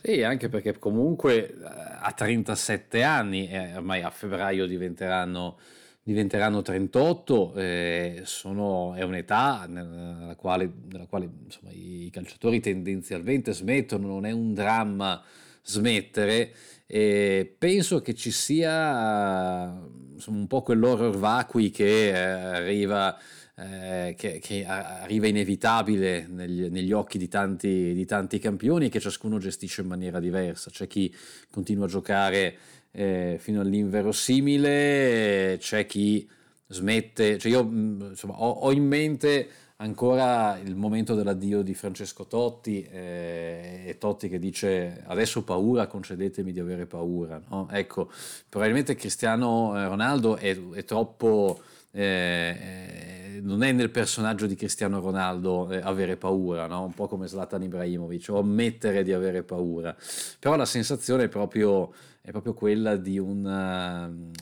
[0.00, 5.58] Sì, anche perché comunque eh, a 37 anni, eh, ormai a febbraio diventeranno
[6.04, 14.06] diventeranno 38, eh, sono, è un'età nella quale, nella quale insomma, i calciatori tendenzialmente smettono,
[14.06, 15.22] non è un dramma
[15.62, 16.52] smettere.
[16.86, 19.74] E penso che ci sia
[20.12, 23.18] insomma, un po' quell'horror vacui che eh, arriva.
[23.56, 28.98] Eh, che, che, arriva inevitabile negli, negli occhi di tanti, di tanti campioni e che
[28.98, 30.70] ciascuno gestisce in maniera diversa.
[30.70, 31.14] C'è chi
[31.52, 32.56] continua a giocare
[32.96, 36.28] eh, fino all'inverosimile, c'è chi
[36.68, 42.26] smette, cioè io mm, insomma, ho, ho, in mente ancora il momento dell'addio di Francesco
[42.26, 47.42] Totti eh, e Totti che dice adesso ho paura, concedetemi di avere paura.
[47.48, 47.68] No?
[47.70, 48.10] Ecco,
[48.48, 51.60] probabilmente Cristiano eh, Ronaldo è, è troppo...
[51.96, 56.84] Eh, non è nel personaggio di Cristiano Ronaldo eh, avere paura, no?
[56.84, 59.94] un po' come Zlatan Ibrahimovic, o ammettere di avere paura,
[60.38, 64.32] però la sensazione è proprio è proprio quella di un,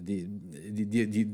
[0.00, 0.26] di,
[0.72, 1.30] di, di,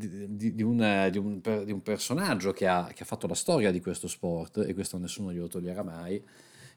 [0.55, 4.59] di un, un, un, personaggio che ha, che ha, fatto la storia di questo sport,
[4.59, 6.23] e questo nessuno glielo toglierà mai,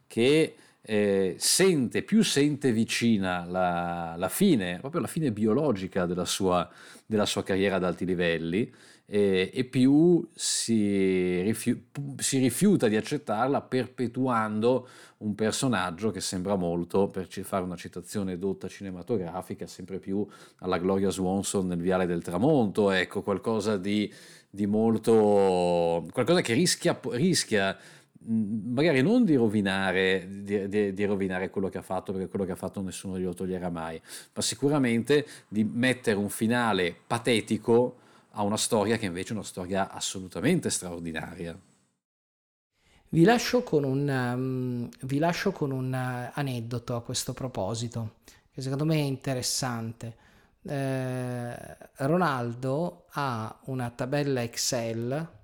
[0.08, 6.70] che eh, sente, più sente vicina la, la, fine, proprio la fine biologica della sua,
[7.06, 8.72] della sua carriera ad alti livelli,
[9.12, 17.10] eh, e più si, rifiu- si, rifiuta di accettarla perpetuando un personaggio che sembra molto,
[17.10, 20.26] per fare una citazione dotta cinematografica, sempre più
[20.60, 24.12] alla Gloria Swanson nel Viale del Tramonto, ecco, qualcosa di,
[24.50, 26.06] di molto...
[26.12, 27.78] qualcosa che rischia, rischia
[28.30, 32.52] magari non di rovinare, di, di, di, rovinare quello che ha fatto, perché quello che
[32.52, 34.00] ha fatto nessuno glielo toglierà mai,
[34.34, 37.98] ma sicuramente di mettere un finale patetico
[38.32, 41.58] ha una storia che invece è una storia assolutamente straordinaria.
[43.12, 48.18] Vi lascio con un, vi lascio con un uh, aneddoto a questo proposito,
[48.52, 50.28] che secondo me è interessante.
[50.62, 55.39] Eh, Ronaldo ha una tabella Excel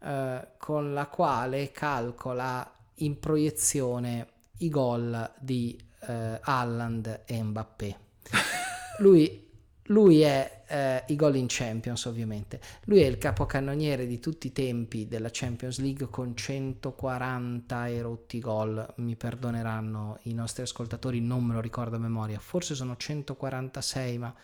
[0.00, 2.70] eh, con la quale calcola
[3.00, 4.28] in proiezione
[4.58, 7.98] i gol di eh, Haaland e Mbappé.
[8.98, 9.44] Lui
[9.90, 14.52] lui è eh, i gol in Champions ovviamente, lui è il capocannoniere di tutti i
[14.52, 21.44] tempi della Champions League con 140 e rotti gol, mi perdoneranno i nostri ascoltatori, non
[21.44, 24.34] me lo ricordo a memoria, forse sono 146 ma...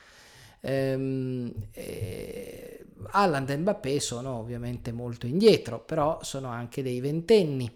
[0.64, 7.70] Ehm, eh, Haaland e Mbappé sono ovviamente molto indietro, però sono anche dei ventenni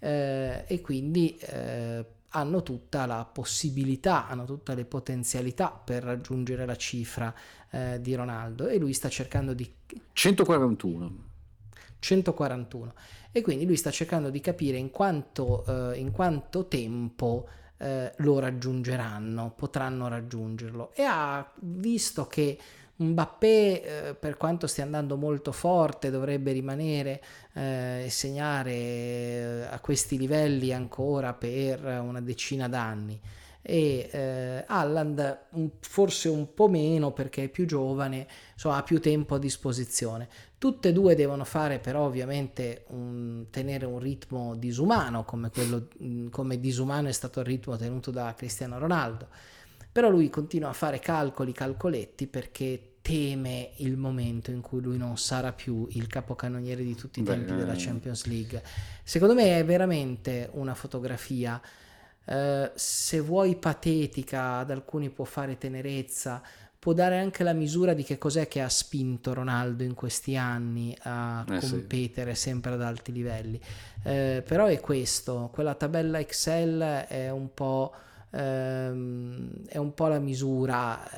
[0.00, 6.76] eh, e quindi eh, hanno tutta la possibilità, hanno tutte le potenzialità per raggiungere la
[6.76, 7.32] cifra
[7.70, 9.70] eh, di Ronaldo e lui sta cercando di...
[10.12, 11.30] 141.
[11.98, 12.94] 141
[13.30, 17.48] e quindi lui sta cercando di capire in quanto, eh, in quanto tempo
[17.82, 22.58] eh, lo raggiungeranno, potranno raggiungerlo e ha visto che
[22.94, 27.22] Mbappé, eh, per quanto stia andando molto forte, dovrebbe rimanere
[27.54, 33.20] eh, e segnare eh, a questi livelli ancora per una decina d'anni.
[33.60, 35.38] E eh, Alland
[35.80, 40.28] forse un po' meno perché è più giovane, so, ha più tempo a disposizione.
[40.62, 45.88] Tutte e due devono fare però ovviamente un, tenere un ritmo disumano come, quello,
[46.30, 49.26] come disumano è stato il ritmo tenuto da Cristiano Ronaldo
[49.90, 55.18] però lui continua a fare calcoli, calcoletti perché teme il momento in cui lui non
[55.18, 57.76] sarà più il capocannoniere di tutti i Beh, tempi della eh.
[57.76, 58.62] Champions League.
[59.02, 61.60] Secondo me è veramente una fotografia,
[62.24, 66.40] eh, se vuoi patetica, ad alcuni può fare tenerezza,
[66.82, 70.92] può dare anche la misura di che cos'è che ha spinto Ronaldo in questi anni
[71.02, 72.40] a eh competere sì.
[72.40, 73.60] sempre ad alti livelli.
[74.02, 77.94] Eh, però è questo, quella tabella Excel è un po'
[78.30, 81.08] ehm, è un po' la misura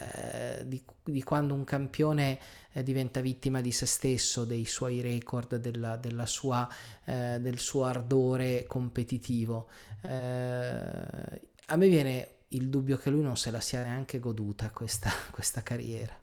[0.59, 2.39] eh, di, di, quando un campione
[2.71, 6.69] eh, diventa vittima di se stesso, dei suoi record, della, della sua,
[7.07, 9.69] eh, del suo ardore competitivo.
[10.03, 10.11] Eh,
[11.69, 15.63] a me viene il dubbio che lui non se la sia neanche goduta questa, questa
[15.63, 16.19] carriera.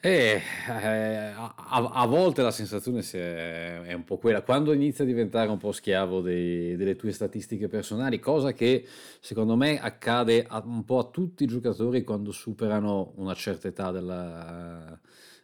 [0.00, 5.04] Eh, eh, a, a, volte la sensazione è, è, un po' quella, quando inizi a
[5.04, 8.86] diventare un po' schiavo dei, delle tue statistiche personali, cosa che
[9.18, 13.90] secondo me accade a, un po' a tutti i giocatori quando superano una certa età
[13.90, 14.96] della,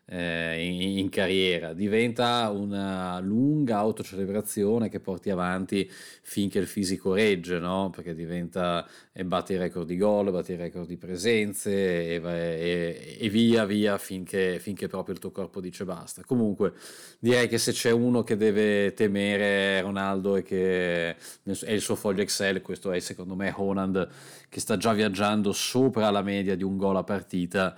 [0.07, 7.90] eh, in, carriera, diventa una lunga autocelebrazione che porti avanti finché il fisico regge, no?
[7.90, 13.16] perché diventa e batti il record di gol, batti il record di presenze e, e,
[13.20, 16.22] e via via finché, finché, proprio il tuo corpo dice basta.
[16.24, 16.72] Comunque
[17.18, 22.22] direi che se c'è uno che deve temere Ronaldo e che è il suo foglio
[22.22, 24.09] Excel, questo è secondo me Honand
[24.48, 27.76] che sta già viaggiando sopra la media di un gol a partita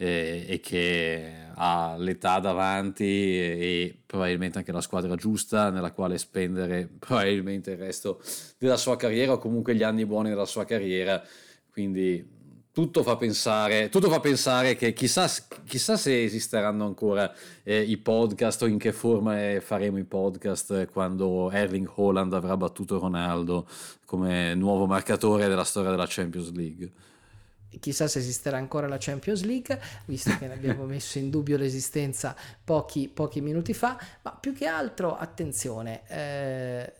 [0.00, 6.88] eh, e che ha l'età davanti e, probabilmente anche la squadra giusta nella quale spendere
[6.98, 8.20] probabilmente il resto
[8.58, 11.20] della sua carriera o comunque gli anni buoni della sua carriera.
[11.70, 12.36] Quindi
[12.72, 15.28] tutto fa pensare, tutto fa pensare che chissà,
[15.64, 17.32] chissà se esisteranno ancora
[17.64, 22.56] eh, i podcast o in che forma eh, faremo i podcast quando Erling Holland avrà
[22.56, 23.66] battuto Ronaldo
[24.04, 26.92] come nuovo marcatore della storia della Champions League
[27.80, 32.36] chissà se esisterà ancora la Champions League, visto che ne abbiamo messo in dubbio l'esistenza
[32.64, 36.92] pochi, pochi minuti fa, ma più che altro attenzione, eh,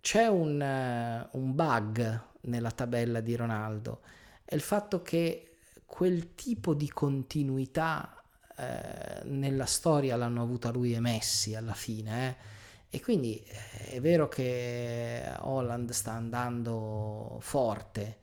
[0.00, 0.60] c'è un,
[1.32, 4.00] uh, un bug nella tabella di Ronaldo,
[4.44, 8.22] è il fatto che quel tipo di continuità
[8.56, 12.56] eh, nella storia l'hanno avuta lui e Messi alla fine, eh?
[12.90, 18.18] E quindi eh, è vero che Holland sta andando forte,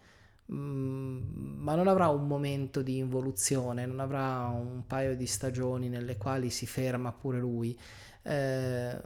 [0.48, 6.50] ma non avrà un momento di involuzione, non avrà un paio di stagioni nelle quali
[6.50, 7.78] si ferma pure lui.
[8.22, 9.02] Eh,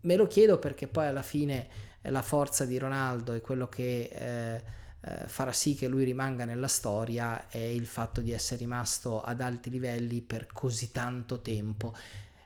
[0.00, 1.68] me lo chiedo perché poi alla fine
[2.02, 4.62] la forza di Ronaldo e quello che eh,
[5.00, 9.40] eh, farà sì che lui rimanga nella storia è il fatto di essere rimasto ad
[9.40, 11.94] alti livelli per così tanto tempo.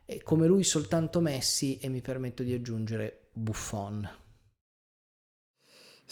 [0.05, 4.22] E come lui soltanto Messi e mi permetto di aggiungere Buffon.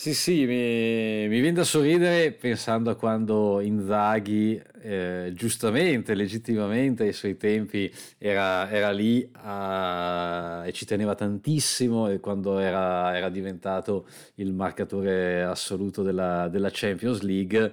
[0.01, 7.13] Sì, sì, mi, mi viene da sorridere pensando a quando Inzaghi, eh, giustamente, legittimamente ai
[7.13, 14.07] suoi tempi, era, era lì a, e ci teneva tantissimo e quando era, era diventato
[14.37, 17.71] il marcatore assoluto della, della Champions League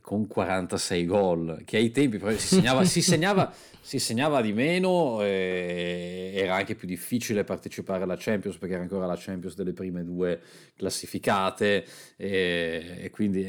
[0.00, 3.52] con 46 gol, che ai tempi si segnava, si segnava
[3.86, 9.14] si segnava di meno, era anche più difficile partecipare alla Champions perché era ancora la
[9.16, 10.40] Champions delle prime due
[10.74, 13.44] classificate e, e quindi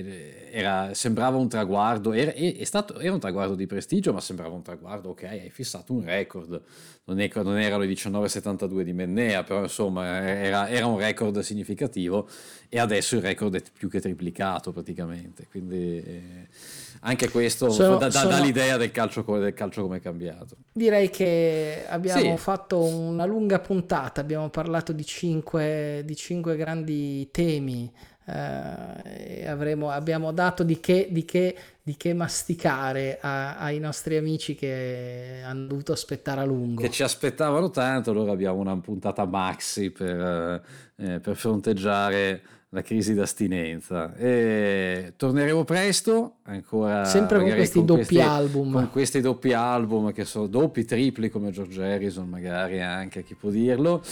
[0.52, 4.62] era, sembrava un traguardo, era, è stato, era un traguardo di prestigio ma sembrava un
[4.62, 6.62] traguardo, ok, hai fissato un record,
[7.06, 12.30] non, è, non erano i 19,72 di Mennea, però insomma era, era, un record significativo
[12.70, 15.98] e adesso il record è più che triplicato praticamente, quindi...
[15.98, 18.42] Eh, anche questo sono, dà, sono...
[18.42, 20.56] l'idea del calcio, del calcio come è cambiato.
[20.72, 22.42] Direi che abbiamo sì.
[22.42, 27.92] fatto una lunga puntata, abbiamo parlato di cinque, di cinque grandi temi.
[28.30, 34.54] Eh, avremo, abbiamo dato di che, di che, di che masticare a, ai nostri amici
[34.54, 36.82] che hanno dovuto aspettare a lungo.
[36.82, 40.62] Che ci aspettavano tanto, allora abbiamo una puntata maxi per,
[40.98, 44.16] eh, per fronteggiare la crisi d'astinenza.
[44.16, 48.72] E torneremo presto, ancora sempre con questi con doppi questi, album.
[48.72, 53.50] Con questi doppi album che sono doppi, tripli come George Harrison, magari anche chi può
[53.50, 54.04] dirlo.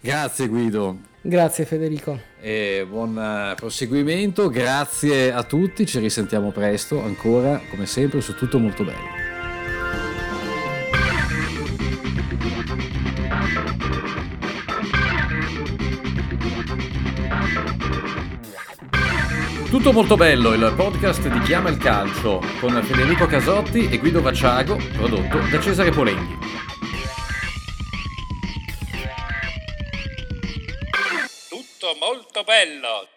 [0.00, 0.98] Grazie Guido.
[1.20, 2.18] Grazie Federico.
[2.40, 8.58] E buon eh, proseguimento, grazie a tutti, ci risentiamo presto ancora, come sempre, su tutto
[8.58, 9.31] molto bello.
[19.72, 24.76] Tutto molto bello, il podcast di Chiama il Calcio con Federico Casotti e Guido Vacciago,
[24.92, 26.38] prodotto da Cesare Polenghi.
[31.48, 33.11] Tutto molto bello.